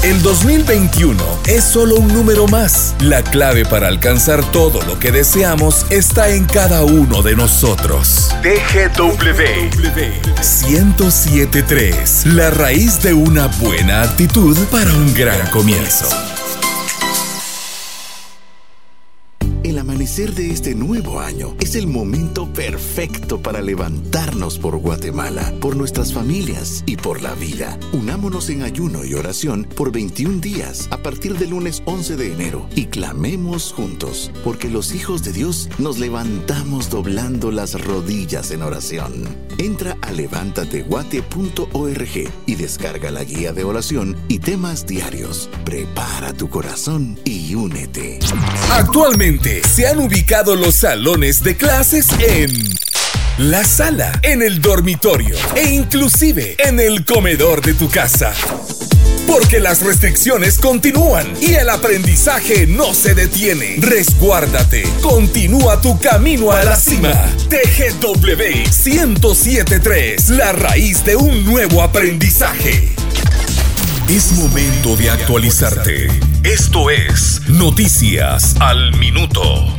El 0.01 0.21
2021 0.21 1.21
es 1.47 1.65
solo 1.65 1.95
un 1.97 2.07
número 2.07 2.47
más. 2.47 2.95
La 3.01 3.21
clave 3.21 3.65
para 3.65 3.89
alcanzar 3.89 4.49
todo 4.51 4.81
lo 4.83 4.97
que 4.97 5.11
deseamos 5.11 5.85
está 5.89 6.29
en 6.29 6.45
cada 6.45 6.83
uno 6.83 7.21
de 7.21 7.35
nosotros. 7.35 8.29
TGW 8.41 9.11
1073, 10.69 12.27
la 12.27 12.49
raíz 12.49 13.01
de 13.03 13.13
una 13.13 13.47
buena 13.47 14.03
actitud 14.03 14.57
para 14.71 14.93
un 14.93 15.13
gran 15.13 15.45
comienzo. 15.51 16.07
Amanecer 20.09 20.33
de 20.33 20.49
este 20.49 20.73
nuevo 20.73 21.19
año 21.19 21.55
es 21.59 21.75
el 21.75 21.85
momento 21.85 22.51
perfecto 22.51 23.43
para 23.43 23.61
levantarnos 23.61 24.57
por 24.57 24.75
Guatemala, 24.77 25.53
por 25.61 25.75
nuestras 25.75 26.13
familias 26.13 26.83
y 26.87 26.97
por 26.97 27.21
la 27.21 27.35
vida. 27.35 27.77
Unámonos 27.93 28.49
en 28.49 28.63
ayuno 28.63 29.05
y 29.05 29.13
oración 29.13 29.67
por 29.75 29.91
21 29.91 30.41
días 30.41 30.87
a 30.89 30.97
partir 30.97 31.37
del 31.37 31.51
lunes 31.51 31.83
11 31.85 32.15
de 32.15 32.33
enero 32.33 32.67
y 32.75 32.87
clamemos 32.87 33.71
juntos, 33.71 34.31
porque 34.43 34.67
los 34.67 34.95
hijos 34.95 35.23
de 35.23 35.31
Dios 35.31 35.69
nos 35.77 35.99
levantamos 35.99 36.89
doblando 36.89 37.51
las 37.51 37.79
rodillas 37.79 38.49
en 38.49 38.63
oración. 38.63 39.27
Entra 39.59 39.95
a 40.01 40.11
levántateguate.org 40.11 42.31
y 42.47 42.55
descarga 42.55 43.11
la 43.11 43.23
guía 43.23 43.53
de 43.53 43.63
oración 43.63 44.17
y 44.27 44.39
temas 44.39 44.87
diarios. 44.87 45.51
Prepara 45.65 46.33
tu 46.33 46.49
corazón 46.49 47.19
y 47.25 47.53
únete. 47.53 48.17
Actualmente 48.71 49.61
se 49.67 49.85
han 49.85 49.98
ubicado 49.99 50.55
los 50.55 50.75
salones 50.75 51.43
de 51.43 51.57
clases 51.57 52.07
en 52.19 52.51
la 53.37 53.63
sala, 53.63 54.11
en 54.23 54.41
el 54.41 54.61
dormitorio 54.61 55.35
e 55.55 55.69
inclusive 55.69 56.55
en 56.59 56.79
el 56.79 57.05
comedor 57.05 57.61
de 57.61 57.73
tu 57.73 57.89
casa. 57.89 58.33
Porque 59.27 59.59
las 59.59 59.81
restricciones 59.81 60.57
continúan 60.57 61.27
y 61.39 61.53
el 61.53 61.69
aprendizaje 61.69 62.65
no 62.65 62.93
se 62.93 63.13
detiene. 63.13 63.75
Resguárdate. 63.79 64.83
Continúa 65.01 65.79
tu 65.81 65.99
camino 65.99 66.51
a 66.51 66.63
la 66.63 66.75
cima. 66.75 67.13
TGW 67.49 68.67
1073, 68.85 70.29
la 70.29 70.51
raíz 70.53 71.05
de 71.05 71.15
un 71.15 71.45
nuevo 71.45 71.83
aprendizaje. 71.83 72.95
Es 74.09 74.31
momento 74.31 74.95
de 74.95 75.11
actualizarte. 75.11 76.07
Esto 76.43 76.89
es 76.89 77.41
Noticias 77.47 78.55
al 78.59 78.97
Minuto. 78.97 79.78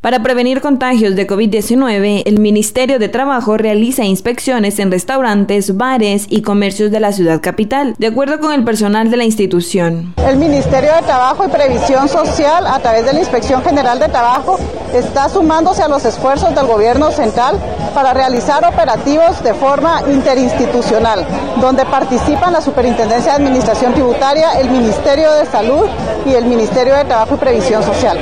Para 0.00 0.22
prevenir 0.22 0.60
contagios 0.60 1.16
de 1.16 1.26
COVID-19, 1.26 2.22
el 2.24 2.38
Ministerio 2.38 3.00
de 3.00 3.08
Trabajo 3.08 3.56
realiza 3.56 4.04
inspecciones 4.04 4.78
en 4.78 4.92
restaurantes, 4.92 5.76
bares 5.76 6.28
y 6.30 6.42
comercios 6.42 6.92
de 6.92 7.00
la 7.00 7.10
ciudad 7.10 7.40
capital, 7.40 7.96
de 7.98 8.06
acuerdo 8.06 8.38
con 8.38 8.52
el 8.52 8.62
personal 8.62 9.10
de 9.10 9.16
la 9.16 9.24
institución. 9.24 10.14
El 10.24 10.36
Ministerio 10.36 10.94
de 10.94 11.02
Trabajo 11.02 11.44
y 11.44 11.48
Previsión 11.48 12.08
Social, 12.08 12.64
a 12.68 12.78
través 12.78 13.06
de 13.06 13.12
la 13.12 13.18
Inspección 13.18 13.60
General 13.64 13.98
de 13.98 14.06
Trabajo, 14.06 14.60
está 14.94 15.28
sumándose 15.28 15.82
a 15.82 15.88
los 15.88 16.04
esfuerzos 16.04 16.54
del 16.54 16.68
gobierno 16.68 17.10
central 17.10 17.58
para 17.92 18.14
realizar 18.14 18.64
operativos 18.64 19.42
de 19.42 19.52
forma 19.54 20.02
interinstitucional, 20.08 21.26
donde 21.60 21.84
participan 21.86 22.52
la 22.52 22.60
Superintendencia 22.60 23.32
de 23.32 23.38
Administración 23.38 23.94
Tributaria, 23.94 24.52
el 24.60 24.70
Ministerio 24.70 25.32
de 25.32 25.44
Salud 25.46 25.86
y 26.24 26.34
el 26.34 26.44
Ministerio 26.44 26.94
de 26.94 27.04
Trabajo 27.04 27.34
y 27.34 27.38
Previsión 27.38 27.82
Social. 27.82 28.16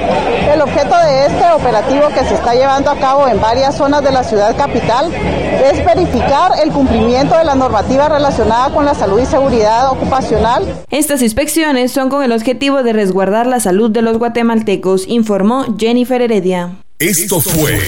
El 0.50 0.62
objeto 0.62 0.96
de 1.04 1.26
este 1.26 1.44
operativo 1.52 1.65
que 1.66 2.24
se 2.24 2.34
está 2.34 2.54
llevando 2.54 2.90
a 2.90 2.98
cabo 2.98 3.26
en 3.26 3.40
varias 3.40 3.76
zonas 3.76 4.02
de 4.04 4.12
la 4.12 4.22
ciudad 4.22 4.56
capital 4.56 5.12
es 5.12 5.84
verificar 5.84 6.52
el 6.62 6.70
cumplimiento 6.70 7.36
de 7.36 7.44
la 7.44 7.56
normativa 7.56 8.08
relacionada 8.08 8.72
con 8.72 8.84
la 8.84 8.94
salud 8.94 9.20
y 9.20 9.26
seguridad 9.26 9.90
ocupacional. 9.90 10.84
Estas 10.90 11.22
inspecciones 11.22 11.90
son 11.90 12.08
con 12.08 12.22
el 12.22 12.30
objetivo 12.30 12.84
de 12.84 12.92
resguardar 12.92 13.48
la 13.48 13.58
salud 13.58 13.90
de 13.90 14.02
los 14.02 14.16
guatemaltecos, 14.18 15.08
informó 15.08 15.64
Jennifer 15.76 16.22
Heredia. 16.22 16.76
Esto 17.00 17.40
fue 17.40 17.80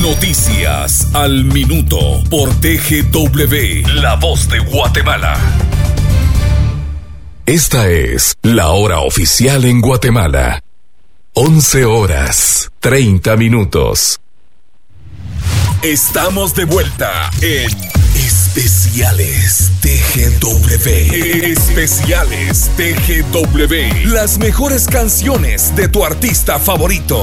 Noticias 0.00 1.06
al 1.12 1.44
Minuto 1.44 1.98
por 2.30 2.48
TGW, 2.60 4.00
La 4.00 4.16
Voz 4.16 4.48
de 4.48 4.60
Guatemala. 4.60 5.36
Esta 7.44 7.88
es 7.90 8.34
la 8.42 8.70
hora 8.70 9.00
oficial 9.00 9.66
en 9.66 9.82
Guatemala. 9.82 10.60
11 11.38 11.84
horas 11.84 12.70
30 12.80 13.36
minutos. 13.36 14.18
Estamos 15.82 16.54
de 16.54 16.64
vuelta 16.64 17.30
en 17.42 17.68
Especiales 18.14 19.70
TGW. 19.82 20.88
Especiales 21.44 22.70
TGW. 22.78 24.08
Las 24.14 24.38
mejores 24.38 24.86
canciones 24.86 25.76
de 25.76 25.88
tu 25.88 26.06
artista 26.06 26.58
favorito. 26.58 27.20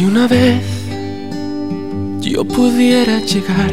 Si 0.00 0.06
una 0.06 0.26
vez 0.26 0.64
yo 2.22 2.42
pudiera 2.42 3.18
llegar 3.18 3.70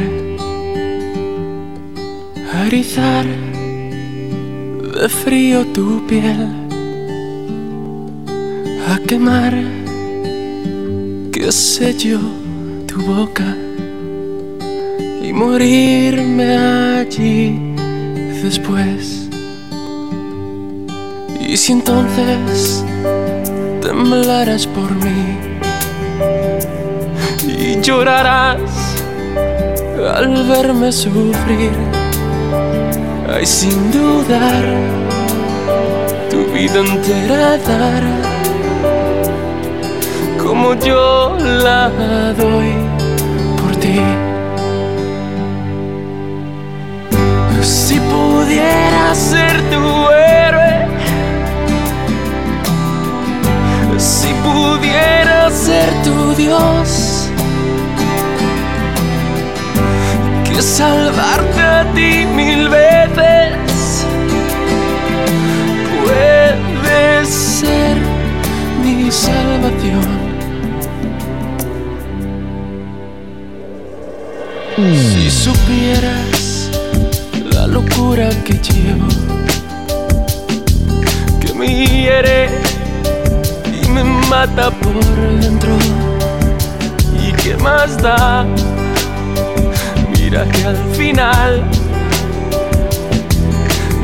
a 2.52 2.66
erizar 2.66 3.24
de 4.94 5.08
frío 5.08 5.64
tu 5.68 6.06
piel, 6.06 6.48
a 8.90 8.98
quemar, 9.06 9.54
qué 11.32 11.50
sé 11.50 11.96
yo, 11.96 12.20
tu 12.86 13.00
boca 13.00 13.56
y 15.22 15.32
morirme 15.32 16.58
allí 16.58 17.58
después. 18.42 19.30
Y 21.40 21.56
si 21.56 21.72
entonces 21.72 22.84
temblarás 23.80 24.66
por 24.66 24.94
mí 24.94 25.07
llorarás 27.82 28.60
al 30.14 30.46
verme 30.46 30.92
sufrir, 30.92 31.72
ay 33.34 33.46
sin 33.46 33.90
dudar, 33.90 34.64
tu 36.30 36.44
vida 36.52 36.80
entera 36.80 37.58
dar 37.58 38.02
como 40.42 40.74
yo 40.74 41.36
la 41.38 41.90
doy 42.38 42.72
por 43.58 43.76
ti. 43.76 44.00
Si 47.62 48.00
pudiera 48.00 49.14
ser 49.14 49.60
tu 49.70 50.10
héroe, 50.10 50.86
si 53.98 54.28
pudiera 54.46 55.50
ser 55.50 55.90
tu 56.04 56.34
Dios, 56.34 57.17
salvarte 60.62 61.60
a 61.60 61.84
ti 61.94 62.26
mil 62.26 62.68
veces. 62.68 64.06
Puedes 66.04 67.28
ser 67.28 67.96
mi 68.82 69.10
salvación. 69.10 70.28
Si 74.76 75.30
supieras 75.30 76.70
la 77.52 77.66
locura 77.66 78.28
que 78.44 78.54
llevo, 78.54 79.08
que 81.40 81.52
me 81.54 81.86
hiere 81.86 82.48
y 83.82 83.88
me 83.88 84.04
mata 84.04 84.70
por 84.70 84.94
dentro, 85.40 85.76
¿y 87.20 87.32
qué 87.32 87.56
más 87.56 88.00
da? 88.00 88.46
Que 90.28 90.34
al 90.66 90.76
final 90.94 91.64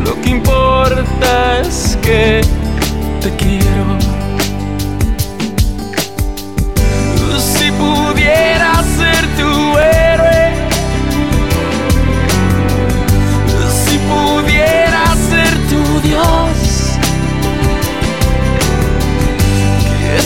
lo 0.06 0.18
que 0.22 0.30
importa 0.30 1.60
es 1.60 1.98
que 2.00 2.40
te 3.20 3.30
quiero. 3.36 3.98
Si 7.38 7.70
pudiera 7.72 8.82
ser 8.96 9.26
tu 9.36 9.76
héroe, 9.76 10.54
si 13.84 13.98
pudiera 13.98 15.04
ser 15.28 15.52
tu 15.68 16.08
Dios, 16.08 16.96
que 20.00 20.16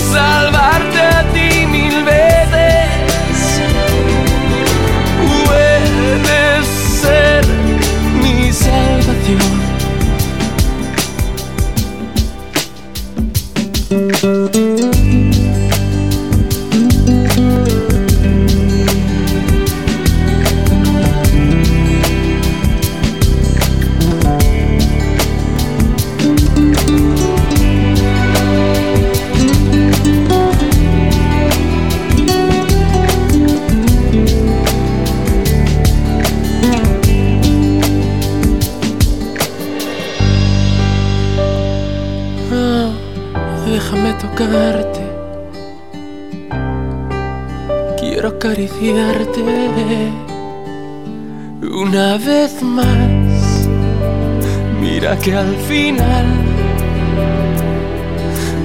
que 55.23 55.35
al 55.35 55.57
final 55.69 56.27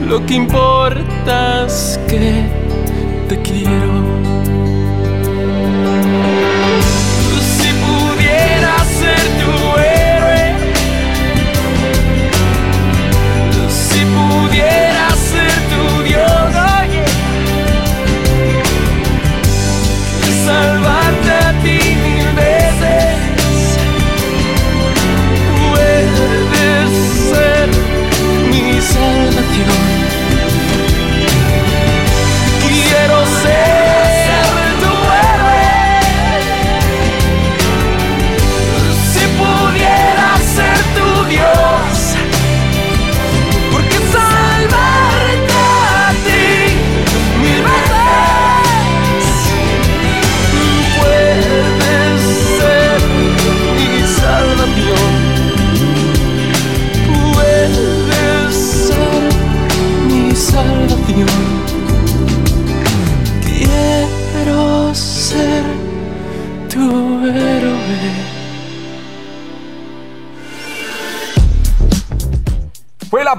lo 0.08 0.26
que 0.26 0.36
importa 0.36 1.66
es 1.66 2.00
que 2.08 2.46
te 3.28 3.42
quiero. 3.42 3.83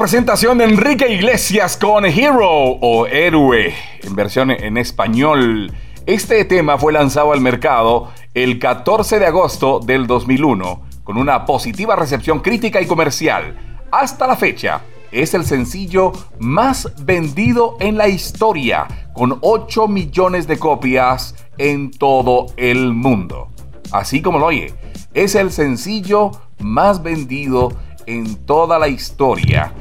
Presentación 0.04 0.58
de 0.58 0.64
Enrique 0.64 1.10
Iglesias 1.10 1.78
con 1.78 2.04
Hero 2.04 2.46
o 2.46 3.06
Héroe 3.06 3.72
en 4.02 4.14
versión 4.14 4.50
en 4.50 4.76
español. 4.76 5.72
Este 6.04 6.44
tema 6.44 6.76
fue 6.76 6.92
lanzado 6.92 7.32
al 7.32 7.40
mercado 7.40 8.12
el 8.34 8.58
14 8.58 9.18
de 9.18 9.24
agosto 9.24 9.80
del 9.80 10.06
2001 10.06 10.82
con 11.04 11.16
una 11.16 11.46
positiva 11.46 11.96
recepción 11.96 12.40
crítica 12.40 12.82
y 12.82 12.86
comercial. 12.86 13.56
Hasta 13.90 14.26
la 14.26 14.36
fecha 14.36 14.82
es 15.10 15.32
el 15.32 15.46
sencillo 15.46 16.12
más 16.38 16.92
vendido 17.06 17.78
en 17.80 17.96
la 17.96 18.06
historia 18.06 19.08
con 19.14 19.38
8 19.40 19.88
millones 19.88 20.46
de 20.46 20.58
copias 20.58 21.34
en 21.56 21.90
todo 21.90 22.48
el 22.58 22.92
mundo. 22.92 23.48
Así 23.90 24.20
como 24.20 24.38
lo 24.38 24.44
oye, 24.44 24.74
es 25.14 25.34
el 25.34 25.50
sencillo 25.50 26.30
más 26.58 27.02
vendido 27.02 27.72
en 28.04 28.36
toda 28.44 28.78
la 28.78 28.88
historia. 28.88 29.72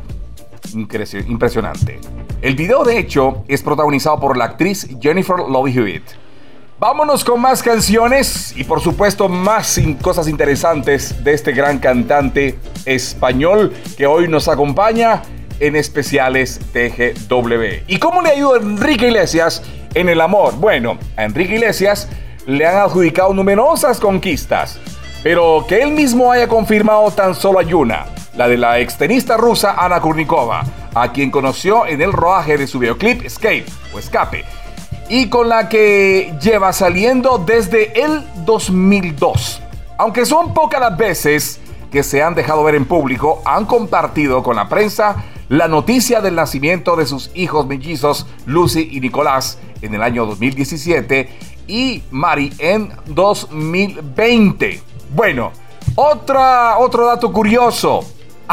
Impresionante. 0.74 2.00
El 2.42 2.56
video, 2.56 2.84
de 2.84 2.98
hecho, 2.98 3.44
es 3.48 3.62
protagonizado 3.62 4.20
por 4.20 4.38
la 4.38 4.46
actriz 4.46 4.88
Jennifer 5.00 5.38
Love 5.38 5.76
Hewitt. 5.76 6.04
Vámonos 6.80 7.24
con 7.24 7.40
más 7.40 7.64
canciones 7.64 8.54
y 8.58 8.66
por 8.66 8.82
supuesto 8.82 9.30
más 9.30 9.80
cosas 10.02 10.28
interesantes 10.28 11.24
de 11.24 11.34
este 11.34 11.54
gran 11.54 11.80
cantante 11.80 12.60
español 12.84 13.72
que 13.96 14.06
hoy 14.06 14.28
nos 14.28 14.50
acompaña 14.50 15.22
en 15.60 15.78
especiales 15.78 16.60
TGW. 16.74 17.86
¿Y 17.88 18.00
cómo 18.00 18.22
le 18.22 18.32
ayuda 18.32 18.58
Enrique 18.58 19.08
Iglesias 19.08 19.64
en 19.94 20.10
el 20.10 20.20
amor? 20.20 20.56
Bueno, 20.56 20.98
a 21.16 21.24
Enrique 21.24 21.54
Iglesias 21.54 22.10
le 22.46 22.66
han 22.68 22.76
adjudicado 22.76 23.34
numerosas 23.34 24.00
conquistas, 24.00 24.80
pero 25.24 25.66
que 25.68 25.82
él 25.82 25.92
mismo 25.92 26.32
haya 26.32 26.48
confirmado 26.48 27.10
tan 27.12 27.34
solo 27.34 27.60
hay 27.60 27.74
una, 27.74 28.08
la 28.36 28.48
de 28.48 28.58
la 28.58 28.80
extenista 28.80 29.38
rusa 29.38 29.76
Ana 29.78 30.02
Kurnikova, 30.02 30.64
a 30.94 31.12
quien 31.12 31.32
conoció 31.32 31.86
en 31.86 32.02
el 32.02 32.14
rodaje 32.14 32.58
de 32.58 32.68
su 32.68 32.80
videoclip 32.80 33.26
Escape 33.26 33.66
o 33.94 34.00
Escape, 34.00 34.44
y 35.10 35.30
con 35.30 35.50
la 35.50 35.70
que 35.70 36.34
lleva 36.42 36.74
saliendo 36.74 37.38
desde 37.38 38.04
el 38.04 38.24
2002. 38.46 39.62
Aunque 39.98 40.26
son 40.26 40.54
pocas 40.54 40.82
las 40.82 40.98
veces 40.98 41.60
que 41.92 42.04
se 42.04 42.24
han 42.24 42.34
dejado 42.34 42.64
ver 42.64 42.76
en 42.76 42.86
público, 42.86 43.42
han 43.46 43.66
compartido 43.66 44.42
con 44.42 44.56
la 44.56 44.68
prensa 44.68 45.24
la 45.50 45.68
noticia 45.68 46.22
del 46.22 46.36
nacimiento 46.36 46.96
de 46.96 47.06
sus 47.06 47.30
hijos 47.36 47.68
mellizos 47.68 48.26
Lucy 48.48 48.90
y 48.92 49.00
Nicolás 49.00 49.60
en 49.82 49.94
el 49.94 50.02
año 50.02 50.26
2017 50.26 51.30
y 51.68 52.02
Mari 52.10 52.52
en 52.58 52.92
2020. 53.06 54.82
Bueno, 55.14 55.52
otra, 55.96 56.80
otro 56.80 57.06
dato 57.06 57.32
curioso. 57.32 58.04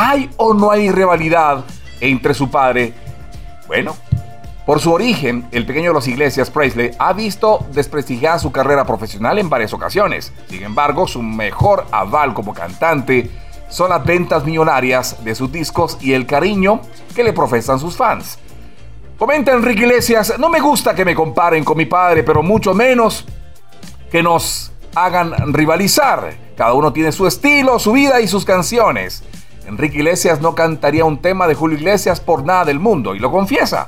¿Hay 0.03 0.31
o 0.39 0.55
no 0.55 0.71
hay 0.71 0.91
rivalidad 0.91 1.63
entre 2.01 2.33
su 2.33 2.51
padre? 2.51 2.95
Bueno, 3.67 3.95
por 4.65 4.81
su 4.81 4.91
origen, 4.95 5.47
el 5.53 5.67
pequeño 5.67 5.91
de 5.91 5.95
los 5.95 6.09
Iglesias 6.09 6.49
Presley 6.49 6.93
ha 6.99 7.13
visto 7.13 7.67
desprestigiada 7.75 8.39
su 8.39 8.51
carrera 8.51 8.87
profesional 8.87 9.39
en 9.39 9.51
varias 9.51 9.75
ocasiones. 9.75 10.33
Sin 10.49 10.63
embargo, 10.63 11.07
su 11.07 11.21
mejor 11.21 11.85
aval 11.91 12.33
como 12.33 12.55
cantante 12.55 13.31
son 13.69 13.91
las 13.91 14.03
ventas 14.03 14.43
millonarias 14.47 15.23
de 15.23 15.35
sus 15.35 15.53
discos 15.53 15.99
y 16.01 16.15
el 16.15 16.25
cariño 16.25 16.81
que 17.15 17.23
le 17.23 17.35
profesan 17.35 17.79
sus 17.79 17.95
fans. 17.95 18.39
Comenta 19.19 19.53
Enrique 19.53 19.83
Iglesias, 19.83 20.33
no 20.39 20.49
me 20.49 20.61
gusta 20.61 20.95
que 20.95 21.05
me 21.05 21.15
comparen 21.15 21.63
con 21.63 21.77
mi 21.77 21.85
padre, 21.85 22.23
pero 22.23 22.43
mucho 22.43 22.73
menos 22.73 23.27
que 24.11 24.23
nos 24.23 24.73
hagan 24.95 25.53
rivalizar. 25.53 26.39
Cada 26.57 26.73
uno 26.73 26.91
tiene 26.91 27.13
su 27.13 27.27
estilo, 27.27 27.79
su 27.79 27.93
vida 27.93 28.19
y 28.23 28.29
sus 28.29 28.47
canciones. 28.47 29.25
Enrique 29.71 29.99
Iglesias 29.99 30.41
no 30.41 30.57
cantaría 30.57 31.05
un 31.05 31.19
tema 31.19 31.47
de 31.47 31.55
Julio 31.55 31.79
Iglesias 31.79 32.21
por 32.21 32.45
nada 32.45 32.65
del 32.65 32.81
mundo 32.81 33.15
y 33.15 33.21
lo 33.21 33.31
confiesa. 33.31 33.87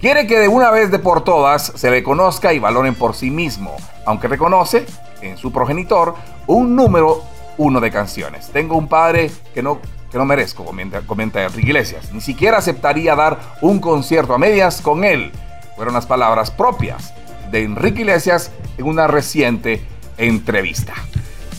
Quiere 0.00 0.28
que 0.28 0.38
de 0.38 0.46
una 0.46 0.70
vez 0.70 0.92
de 0.92 1.00
por 1.00 1.24
todas 1.24 1.72
se 1.74 1.90
le 1.90 2.04
conozca 2.04 2.52
y 2.52 2.60
valoren 2.60 2.94
por 2.94 3.16
sí 3.16 3.30
mismo, 3.30 3.74
aunque 4.06 4.28
reconoce 4.28 4.86
en 5.22 5.36
su 5.36 5.50
progenitor 5.50 6.14
un 6.46 6.76
número 6.76 7.22
uno 7.58 7.80
de 7.80 7.90
canciones. 7.90 8.48
Tengo 8.52 8.76
un 8.76 8.86
padre 8.86 9.28
que 9.52 9.60
no, 9.60 9.80
que 10.12 10.18
no 10.18 10.24
merezco, 10.24 10.64
comenta, 10.64 11.00
comenta 11.00 11.42
Enrique 11.42 11.66
Iglesias. 11.68 12.12
Ni 12.12 12.20
siquiera 12.20 12.58
aceptaría 12.58 13.16
dar 13.16 13.40
un 13.60 13.80
concierto 13.80 14.34
a 14.34 14.38
medias 14.38 14.80
con 14.80 15.02
él. 15.02 15.32
Fueron 15.74 15.94
las 15.94 16.06
palabras 16.06 16.52
propias 16.52 17.12
de 17.50 17.64
Enrique 17.64 18.02
Iglesias 18.02 18.52
en 18.78 18.86
una 18.86 19.08
reciente 19.08 19.84
entrevista. 20.16 20.94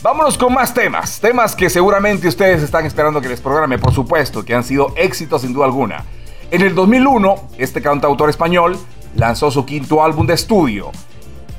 Vámonos 0.05 0.37
con 0.37 0.53
más 0.53 0.71
temas, 0.71 1.19
temas 1.19 1.55
que 1.55 1.67
seguramente 1.67 2.27
ustedes 2.27 2.61
están 2.61 2.85
esperando 2.85 3.21
que 3.21 3.27
les 3.27 3.41
programe, 3.41 3.79
por 3.79 3.91
supuesto, 3.91 4.45
que 4.45 4.53
han 4.53 4.63
sido 4.63 4.93
éxitos 4.95 5.41
sin 5.41 5.51
duda 5.51 5.65
alguna. 5.65 6.05
En 6.51 6.61
el 6.61 6.75
2001, 6.75 7.35
este 7.57 7.81
cantautor 7.81 8.29
español 8.29 8.77
lanzó 9.15 9.49
su 9.49 9.65
quinto 9.65 10.03
álbum 10.03 10.27
de 10.27 10.35
estudio 10.35 10.91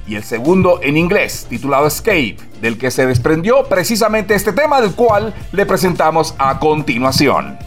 y 0.06 0.14
el 0.14 0.22
segundo 0.22 0.78
en 0.80 0.96
inglés, 0.96 1.48
titulado 1.50 1.88
Escape, 1.88 2.36
del 2.60 2.78
que 2.78 2.92
se 2.92 3.04
desprendió 3.04 3.64
precisamente 3.64 4.36
este 4.36 4.52
tema 4.52 4.80
del 4.80 4.94
cual 4.94 5.34
le 5.50 5.66
presentamos 5.66 6.36
a 6.38 6.60
continuación. 6.60 7.58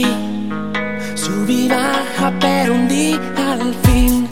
Es 0.00 0.06
así. 0.06 0.06
Sub 1.14 1.48
y 1.48 1.68
baja, 1.68 2.32
pero 2.40 2.74
un 2.74 2.88
día 2.88 3.20
al 3.36 3.74
fin, 3.84 4.28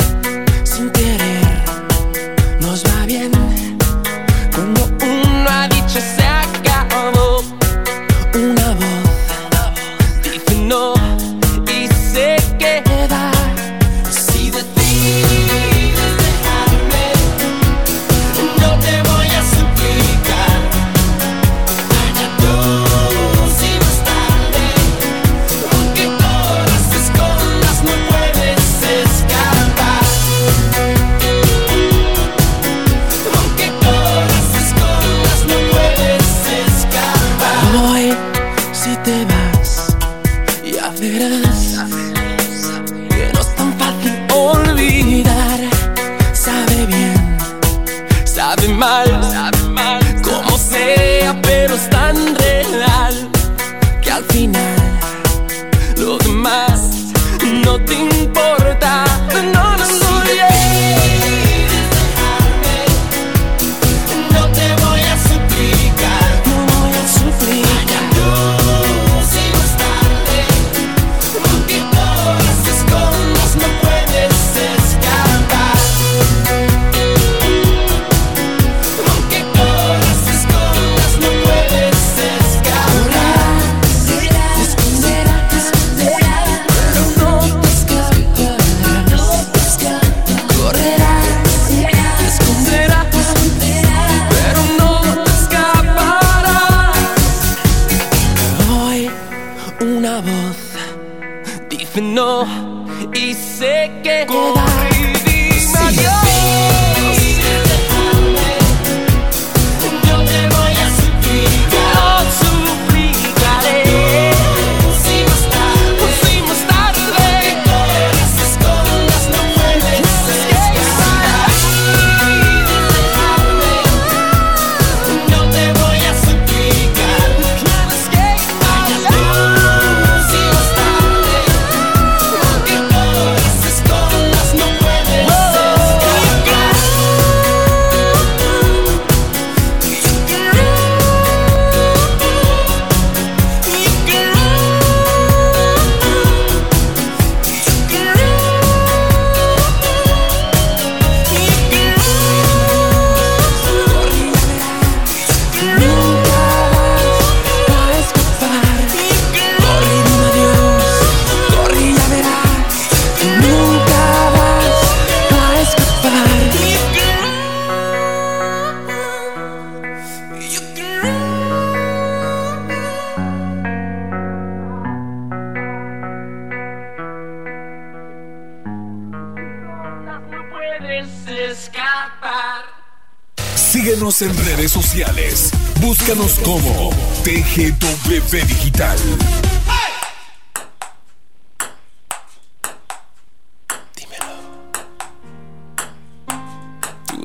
know 102.19 102.68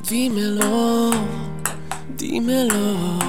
dímelo, 0.10 1.12
dímelo. 2.18 3.20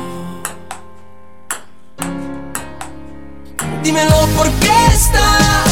Dímelo 3.82 4.26
por 4.36 4.50
qué 4.60 4.86
estás 4.92 5.63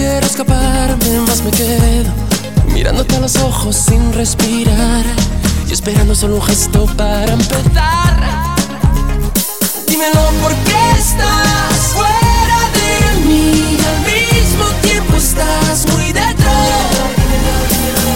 quiero 0.00 0.26
escaparme, 0.26 1.20
más 1.26 1.42
me 1.42 1.50
quedo 1.50 2.10
mirándote 2.72 3.16
a 3.16 3.20
los 3.20 3.36
ojos 3.36 3.76
sin 3.76 4.12
respirar 4.14 5.04
y 5.68 5.72
esperando 5.72 6.14
solo 6.14 6.36
un 6.36 6.42
gesto 6.42 6.86
para 6.96 7.30
empezar. 7.30 8.16
Dímelo 9.86 10.22
por 10.42 10.52
qué 10.66 10.84
estás 10.98 11.78
fuera 11.96 12.60
de 12.80 13.26
mí 13.26 13.76
y 13.76 13.84
al 13.92 14.00
mismo 14.12 14.64
tiempo 14.80 15.16
estás 15.16 15.86
muy 15.92 16.12
dentro. 16.12 16.52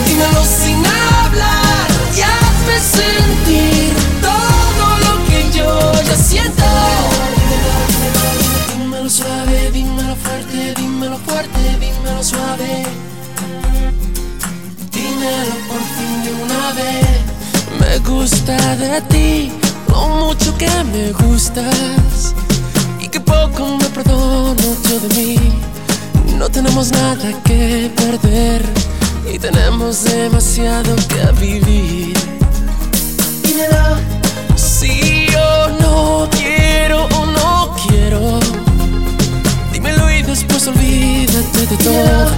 Dímelo 0.06 0.42
sin 0.60 0.78
hablar 0.86 1.86
y 2.16 2.20
hazme 2.22 2.76
sentir 2.80 3.23
gusta 18.04 18.56
de 18.76 19.00
ti 19.02 19.52
lo 19.88 20.08
mucho 20.08 20.56
que 20.56 20.70
me 20.92 21.12
gustas 21.12 22.34
y 23.00 23.08
que 23.08 23.20
poco 23.20 23.76
me 23.78 23.88
perdono 23.90 24.54
yo 24.88 25.00
de 25.00 25.08
mí. 25.16 25.36
No 26.38 26.48
tenemos 26.48 26.90
nada 26.90 27.32
que 27.44 27.90
perder 27.96 28.62
y 29.32 29.38
tenemos 29.38 30.04
demasiado 30.04 30.94
que 31.08 31.40
vivir. 31.40 32.16
Dímelo 33.42 33.96
si 34.56 35.26
yo 35.32 35.68
no 35.80 36.28
quiero 36.30 37.06
o 37.06 37.26
no 37.26 37.76
quiero. 37.86 38.40
Dímelo 39.72 40.10
y 40.10 40.22
después 40.22 40.66
olvídate 40.66 41.66
de 41.66 41.76
todo. 41.76 42.30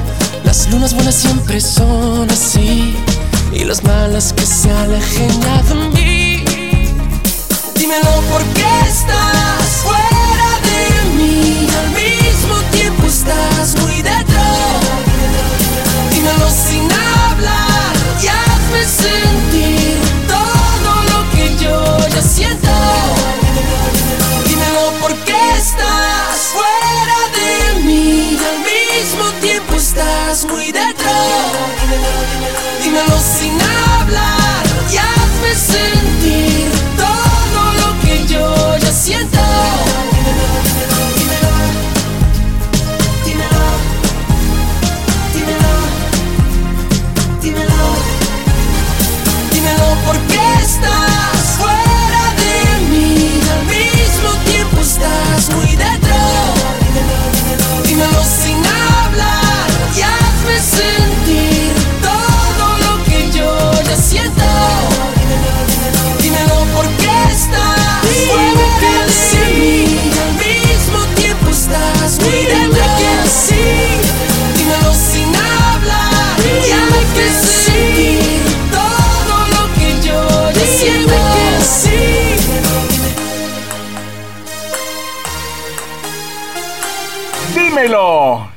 Las 0.45 0.71
lunas 0.71 0.95
buenas 0.95 1.15
siempre 1.15 1.61
son 1.61 2.31
así 2.31 2.76
y 3.57 3.65
las 3.65 3.83
malas 3.83 4.33
que 4.33 4.45
se 4.45 4.71
alejen 4.71 5.41
de 5.41 5.75
mí. 5.95 6.45
Dímelo 7.75 8.21
por 8.31 8.43
qué 8.55 8.67
estás 8.89 9.85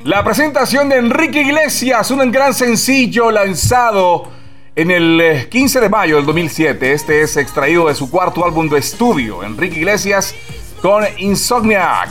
La 0.09 0.23
presentación 0.23 0.89
de 0.89 0.95
Enrique 0.95 1.41
Iglesias, 1.41 2.09
un 2.09 2.31
gran 2.31 2.55
sencillo 2.55 3.29
lanzado 3.29 4.27
en 4.75 4.89
el 4.89 5.21
eh, 5.21 5.47
15 5.51 5.81
de 5.81 5.87
mayo 5.87 6.15
del 6.15 6.25
2007. 6.25 6.93
Este 6.93 7.21
es 7.21 7.37
extraído 7.37 7.89
de 7.89 7.93
su 7.93 8.09
cuarto 8.09 8.43
álbum 8.43 8.67
de 8.69 8.79
estudio, 8.79 9.43
Enrique 9.43 9.77
Iglesias 9.77 10.33
con 10.81 11.05
Insomniac. 11.19 12.09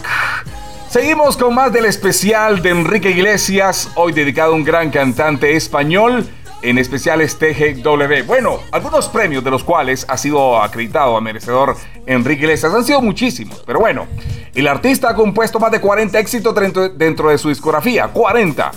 Seguimos 0.88 1.36
con 1.36 1.52
más 1.56 1.72
del 1.72 1.86
especial 1.86 2.62
de 2.62 2.70
Enrique 2.70 3.10
Iglesias, 3.10 3.90
hoy 3.96 4.12
dedicado 4.12 4.52
a 4.52 4.54
un 4.54 4.62
gran 4.62 4.92
cantante 4.92 5.56
español, 5.56 6.24
en 6.62 6.78
especiales 6.78 7.38
TGW. 7.38 8.24
Bueno, 8.26 8.60
algunos 8.72 9.08
premios 9.08 9.44
de 9.44 9.50
los 9.50 9.64
cuales 9.64 10.04
ha 10.08 10.16
sido 10.16 10.60
acreditado 10.60 11.16
a 11.16 11.20
merecedor 11.20 11.76
Enrique 12.06 12.42
Iglesias 12.42 12.74
han 12.74 12.84
sido 12.84 13.00
muchísimos, 13.00 13.62
pero 13.66 13.80
bueno, 13.80 14.06
el 14.54 14.66
artista 14.66 15.10
ha 15.10 15.14
compuesto 15.14 15.58
más 15.58 15.70
de 15.70 15.80
40 15.80 16.18
éxitos 16.18 16.54
dentro, 16.54 16.88
dentro 16.88 17.30
de 17.30 17.38
su 17.38 17.48
discografía, 17.48 18.08
40. 18.08 18.72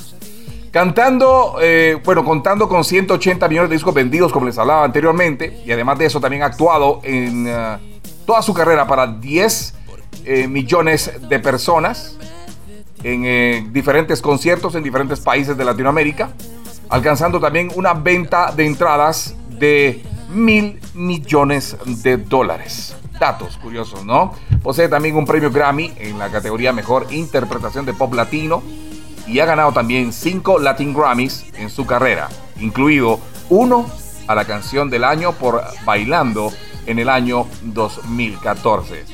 Cantando, 0.72 1.58
eh, 1.62 2.00
bueno, 2.06 2.24
contando 2.24 2.70
con 2.70 2.84
180 2.84 3.48
millones 3.50 3.70
de 3.70 3.76
discos 3.76 3.94
vendidos, 3.94 4.32
como 4.32 4.46
les 4.46 4.58
hablaba 4.58 4.86
anteriormente, 4.86 5.62
y 5.66 5.72
además 5.72 6.00
de 6.00 6.06
eso 6.06 6.22
también 6.22 6.44
ha 6.44 6.46
actuado 6.46 7.02
en 7.04 7.46
eh, 7.48 7.78
toda 8.26 8.42
su 8.42 8.54
carrera 8.54 8.88
para 8.88 9.08
10 9.08 9.74
eh, 10.24 10.48
millones 10.48 11.12
de 11.28 11.40
personas 11.40 12.16
en 13.04 13.26
eh, 13.26 13.68
diferentes 13.72 14.22
conciertos 14.22 14.76
en 14.76 14.84
diferentes 14.84 15.20
países 15.20 15.58
de 15.58 15.66
Latinoamérica, 15.66 16.30
alcanzando 16.90 17.40
también 17.40 17.70
una 17.76 17.94
venta 17.94 18.52
de 18.52 18.66
entradas 18.66 19.36
de 19.50 20.04
mil 20.30 20.80
millones 20.94 21.78
de 21.86 22.18
dólares. 22.18 22.96
Datos 23.20 23.58
curiosos, 23.58 24.04
¿no? 24.04 24.34
Posee 24.64 24.90
también 24.90 25.16
un 25.16 25.26
premio 25.26 25.52
Grammy 25.52 25.94
en 25.98 26.18
la 26.18 26.30
categoría 26.30 26.74
Mejor 26.74 27.08
Interpretación 27.12 27.86
de 27.86 27.94
Pop 27.94 28.14
Latino 28.14 28.64
y 29.28 29.40
ha 29.40 29.46
ganado 29.46 29.72
también 29.72 30.12
cinco 30.12 30.60
Latin 30.60 30.94
Grammys 30.94 31.46
en 31.56 31.70
su 31.70 31.86
carrera, 31.86 32.30
incluido 32.60 33.20
uno 33.50 33.86
a 34.28 34.36
la 34.36 34.46
canción 34.46 34.90
del 34.90 35.04
año 35.04 35.34
por 35.34 35.64
Bailando 35.86 36.52
en 36.86 37.00
el 37.00 37.10
año 37.10 37.48
2014. 37.62 39.06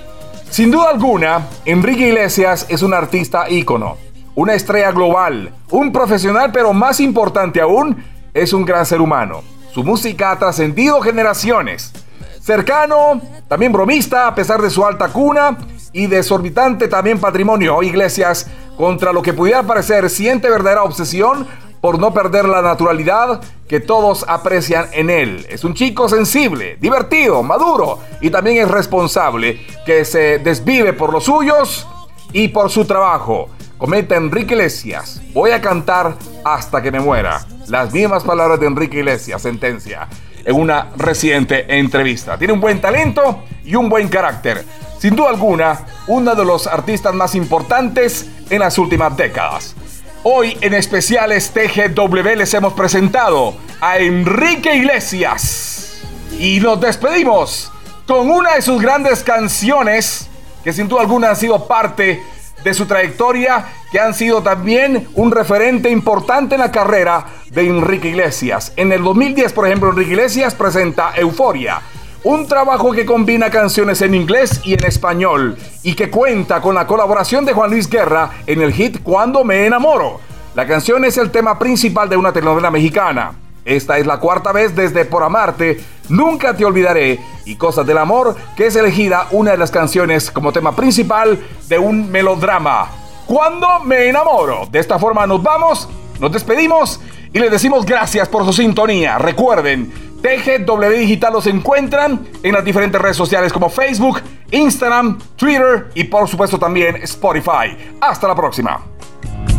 Sin 0.49 0.72
duda 0.72 0.89
alguna, 0.91 1.47
Enrique 1.65 2.07
Iglesias 2.07 2.65
es 2.70 2.82
un 2.82 2.93
artista 2.93 3.49
ícono, 3.49 3.97
una 4.38 4.53
estrella 4.53 4.91
global, 4.91 5.51
un 5.71 5.91
profesional, 5.91 6.51
pero 6.51 6.71
más 6.71 6.99
importante 6.99 7.59
aún, 7.59 8.03
es 8.35 8.53
un 8.53 8.65
gran 8.65 8.85
ser 8.85 9.01
humano. 9.01 9.41
Su 9.73 9.83
música 9.83 10.29
ha 10.29 10.38
trascendido 10.38 11.01
generaciones. 11.01 11.91
Cercano, 12.39 13.19
también 13.47 13.71
bromista 13.71 14.27
a 14.27 14.35
pesar 14.35 14.61
de 14.61 14.69
su 14.69 14.85
alta 14.85 15.07
cuna 15.07 15.57
y 15.91 16.05
desorbitante 16.05 16.88
también 16.88 17.19
patrimonio. 17.19 17.81
Iglesias, 17.81 18.45
contra 18.77 19.11
lo 19.11 19.23
que 19.23 19.33
pudiera 19.33 19.63
parecer, 19.63 20.07
siente 20.07 20.51
verdadera 20.51 20.83
obsesión 20.83 21.47
por 21.81 21.97
no 21.97 22.13
perder 22.13 22.45
la 22.45 22.61
naturalidad 22.61 23.41
que 23.67 23.79
todos 23.79 24.23
aprecian 24.27 24.85
en 24.93 25.09
él. 25.09 25.47
Es 25.49 25.63
un 25.63 25.73
chico 25.73 26.07
sensible, 26.09 26.77
divertido, 26.79 27.41
maduro 27.41 27.97
y 28.21 28.29
también 28.29 28.57
es 28.57 28.69
responsable 28.69 29.65
que 29.83 30.05
se 30.05 30.38
desvive 30.38 30.93
por 30.93 31.11
los 31.11 31.23
suyos 31.23 31.88
y 32.33 32.49
por 32.49 32.69
su 32.69 32.85
trabajo. 32.85 33.49
Comenta 33.78 34.15
Enrique 34.15 34.55
Iglesias, 34.55 35.21
voy 35.34 35.51
a 35.51 35.61
cantar 35.61 36.15
hasta 36.43 36.82
que 36.82 36.91
me 36.91 36.99
muera. 36.99 37.45
Las 37.67 37.93
mismas 37.93 38.23
palabras 38.23 38.59
de 38.59 38.65
Enrique 38.65 38.97
Iglesias, 38.97 39.39
sentencia, 39.43 40.07
en 40.43 40.55
una 40.55 40.89
reciente 40.97 41.78
entrevista. 41.78 42.39
Tiene 42.39 42.53
un 42.53 42.59
buen 42.59 42.82
talento 42.82 43.43
y 43.63 43.75
un 43.75 43.88
buen 43.88 44.07
carácter. 44.07 44.65
Sin 44.97 45.15
duda 45.15 45.30
alguna, 45.30 45.86
uno 46.07 46.34
de 46.34 46.43
los 46.43 46.65
artistas 46.65 47.13
más 47.13 47.36
importantes 47.36 48.25
en 48.49 48.61
las 48.61 48.80
últimas 48.80 49.15
décadas. 49.15 49.75
Hoy 50.23 50.57
en 50.61 50.73
especiales 50.73 51.51
TGW 51.51 52.36
les 52.36 52.51
hemos 52.55 52.73
presentado 52.73 53.57
a 53.80 53.99
Enrique 53.99 54.75
Iglesias. 54.75 56.01
Y 56.39 56.59
nos 56.61 56.82
despedimos 56.82 57.71
con 58.07 58.32
una 58.32 58.55
de 58.55 58.63
sus 58.63 58.82
grandes 58.82 59.21
canciones 59.21 60.28
que 60.63 60.73
sin 60.73 60.88
duda 60.88 61.01
alguna 61.01 61.30
han 61.30 61.36
sido 61.36 61.67
parte 61.67 62.03
de 62.03 62.23
de 62.64 62.74
su 62.74 62.86
trayectoria 62.86 63.66
que 63.91 63.99
han 63.99 64.14
sido 64.14 64.41
también 64.41 65.08
un 65.16 65.32
referente 65.32 65.89
importante 65.89 66.55
en 66.55 66.62
la 66.62 66.72
carrera 66.72 67.26
de 67.49 67.68
Enrique 67.68 68.10
Iglesias. 68.10 68.74
En 68.76 68.91
el 68.91 69.03
2010, 69.03 69.53
por 69.53 69.68
ejemplo, 69.68 69.89
Enrique 69.89 70.12
Iglesias 70.12 70.55
presenta 70.55 71.14
Euforia. 71.16 71.82
Un 72.24 72.47
trabajo 72.47 72.91
que 72.91 73.05
combina 73.05 73.49
canciones 73.49 74.01
en 74.01 74.14
inglés 74.14 74.60
y 74.64 74.74
en 74.74 74.84
español 74.84 75.58
y 75.84 75.93
que 75.93 76.10
cuenta 76.10 76.62
con 76.62 76.76
la 76.76 76.88
colaboración 76.88 77.45
de 77.45 77.53
Juan 77.53 77.72
Luis 77.72 77.89
Guerra 77.89 78.32
en 78.45 78.62
el 78.62 78.74
hit 78.74 79.01
Cuando 79.01 79.43
me 79.43 79.66
enamoro. 79.66 80.20
La 80.55 80.68
canción 80.68 81.05
es 81.05 81.18
el 81.18 81.32
tema 81.32 81.58
principal 81.60 82.10
de 82.10 82.18
una 82.18 82.34
telenovela 82.34 82.72
mexicana. 82.72 83.34
Esta 83.68 83.97
es 83.97 84.07
la 84.07 84.18
cuarta 84.18 84.53
vez 84.53 84.74
desde 84.74 85.03
Por 85.03 85.24
Amarte, 85.24 85.84
Nunca 86.07 86.55
Te 86.55 86.63
Olvidaré 86.63 87.20
y 87.43 87.55
Cosas 87.57 87.86
del 87.86 87.97
Amor, 87.97 88.34
que 88.55 88.68
es 88.68 88.76
elegida 88.78 89.28
una 89.32 89.51
de 89.51 89.57
las 89.57 89.72
canciones 89.72 90.32
como 90.32 90.53
tema 90.53 90.74
principal 90.74 91.38
de 91.68 91.78
un 91.78 92.09
melodrama. 92.09 92.89
Cuando 93.26 93.82
me 93.82 94.07
enamoro. 94.07 94.68
De 94.72 94.80
esta 94.80 94.97
forma 94.97 95.28
nos 95.28 95.43
vamos, 95.43 95.89
nos 96.18 96.32
despedimos 96.32 97.01
y 97.34 97.39
les 97.39 97.51
decimos 97.51 97.86
gracias 97.86 98.30
por 98.30 98.45
su 98.45 98.53
sintonía. 98.53 99.18
Recuerden, 99.18 99.91
TGW 100.22 100.99
Digital 100.99 101.34
los 101.34 101.45
encuentran 101.47 102.26
en 102.41 102.53
las 102.53 102.63
diferentes 102.63 103.01
redes 103.01 103.18
sociales 103.18 103.51
como 103.51 103.70
Facebook, 103.70 104.22
Instagram, 104.49 105.20
Twitter 105.36 105.89
y 105.93 106.05
por 106.05 106.30
supuesto 106.30 106.57
también 106.57 106.95
Spotify. 107.03 107.95
Hasta 107.99 108.30
la 108.30 108.36
próxima. 108.36 108.80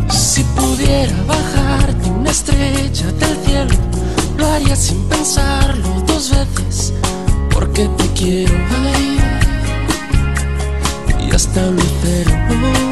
Si 0.08 0.42
pudiera 0.44 1.12
una 2.28 2.32
estrella 2.32 3.10
del 3.12 3.36
cielo, 3.46 3.74
lo 4.36 4.46
haría 4.46 4.76
sin 4.76 5.02
pensarlo 5.08 5.88
dos 6.06 6.30
veces, 6.30 6.92
porque 7.50 7.88
te 7.96 8.06
quiero 8.12 8.54
ahí 8.54 9.18
y 11.26 11.34
hasta 11.34 11.70
mi 11.70 11.82
cero. 12.02 12.87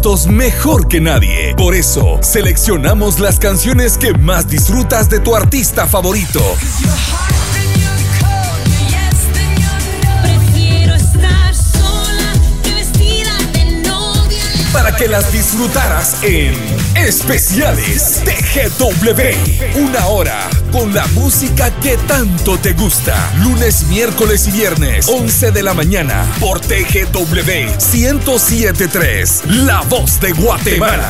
Gustos 0.00 0.26
mejor 0.28 0.88
que 0.88 0.98
nadie. 0.98 1.54
Por 1.56 1.74
eso, 1.74 2.18
seleccionamos 2.22 3.18
las 3.18 3.38
canciones 3.38 3.98
que 3.98 4.14
más 4.14 4.48
disfrutas 4.48 5.10
de 5.10 5.20
tu 5.20 5.36
artista 5.36 5.86
favorito. 5.86 6.40
Para 14.72 14.96
que 14.96 15.06
las 15.08 15.30
disfrutaras 15.32 16.16
en 16.22 16.54
Especiales 16.96 18.22
TGW. 18.24 19.80
Una 19.80 20.06
hora 20.06 20.48
con 20.70 20.94
la 20.94 21.06
música 21.08 21.70
que 21.80 21.96
tanto 21.96 22.58
te 22.58 22.72
gusta. 22.72 23.32
Lunes, 23.42 23.84
miércoles 23.88 24.46
y 24.48 24.52
viernes, 24.52 25.08
11 25.08 25.50
de 25.52 25.62
la 25.62 25.74
mañana, 25.74 26.26
por 26.40 26.60
TGW 26.60 27.70
1073. 27.92 29.42
La 29.46 29.82
voz 29.82 30.20
de 30.20 30.32
Guatemala. 30.32 31.08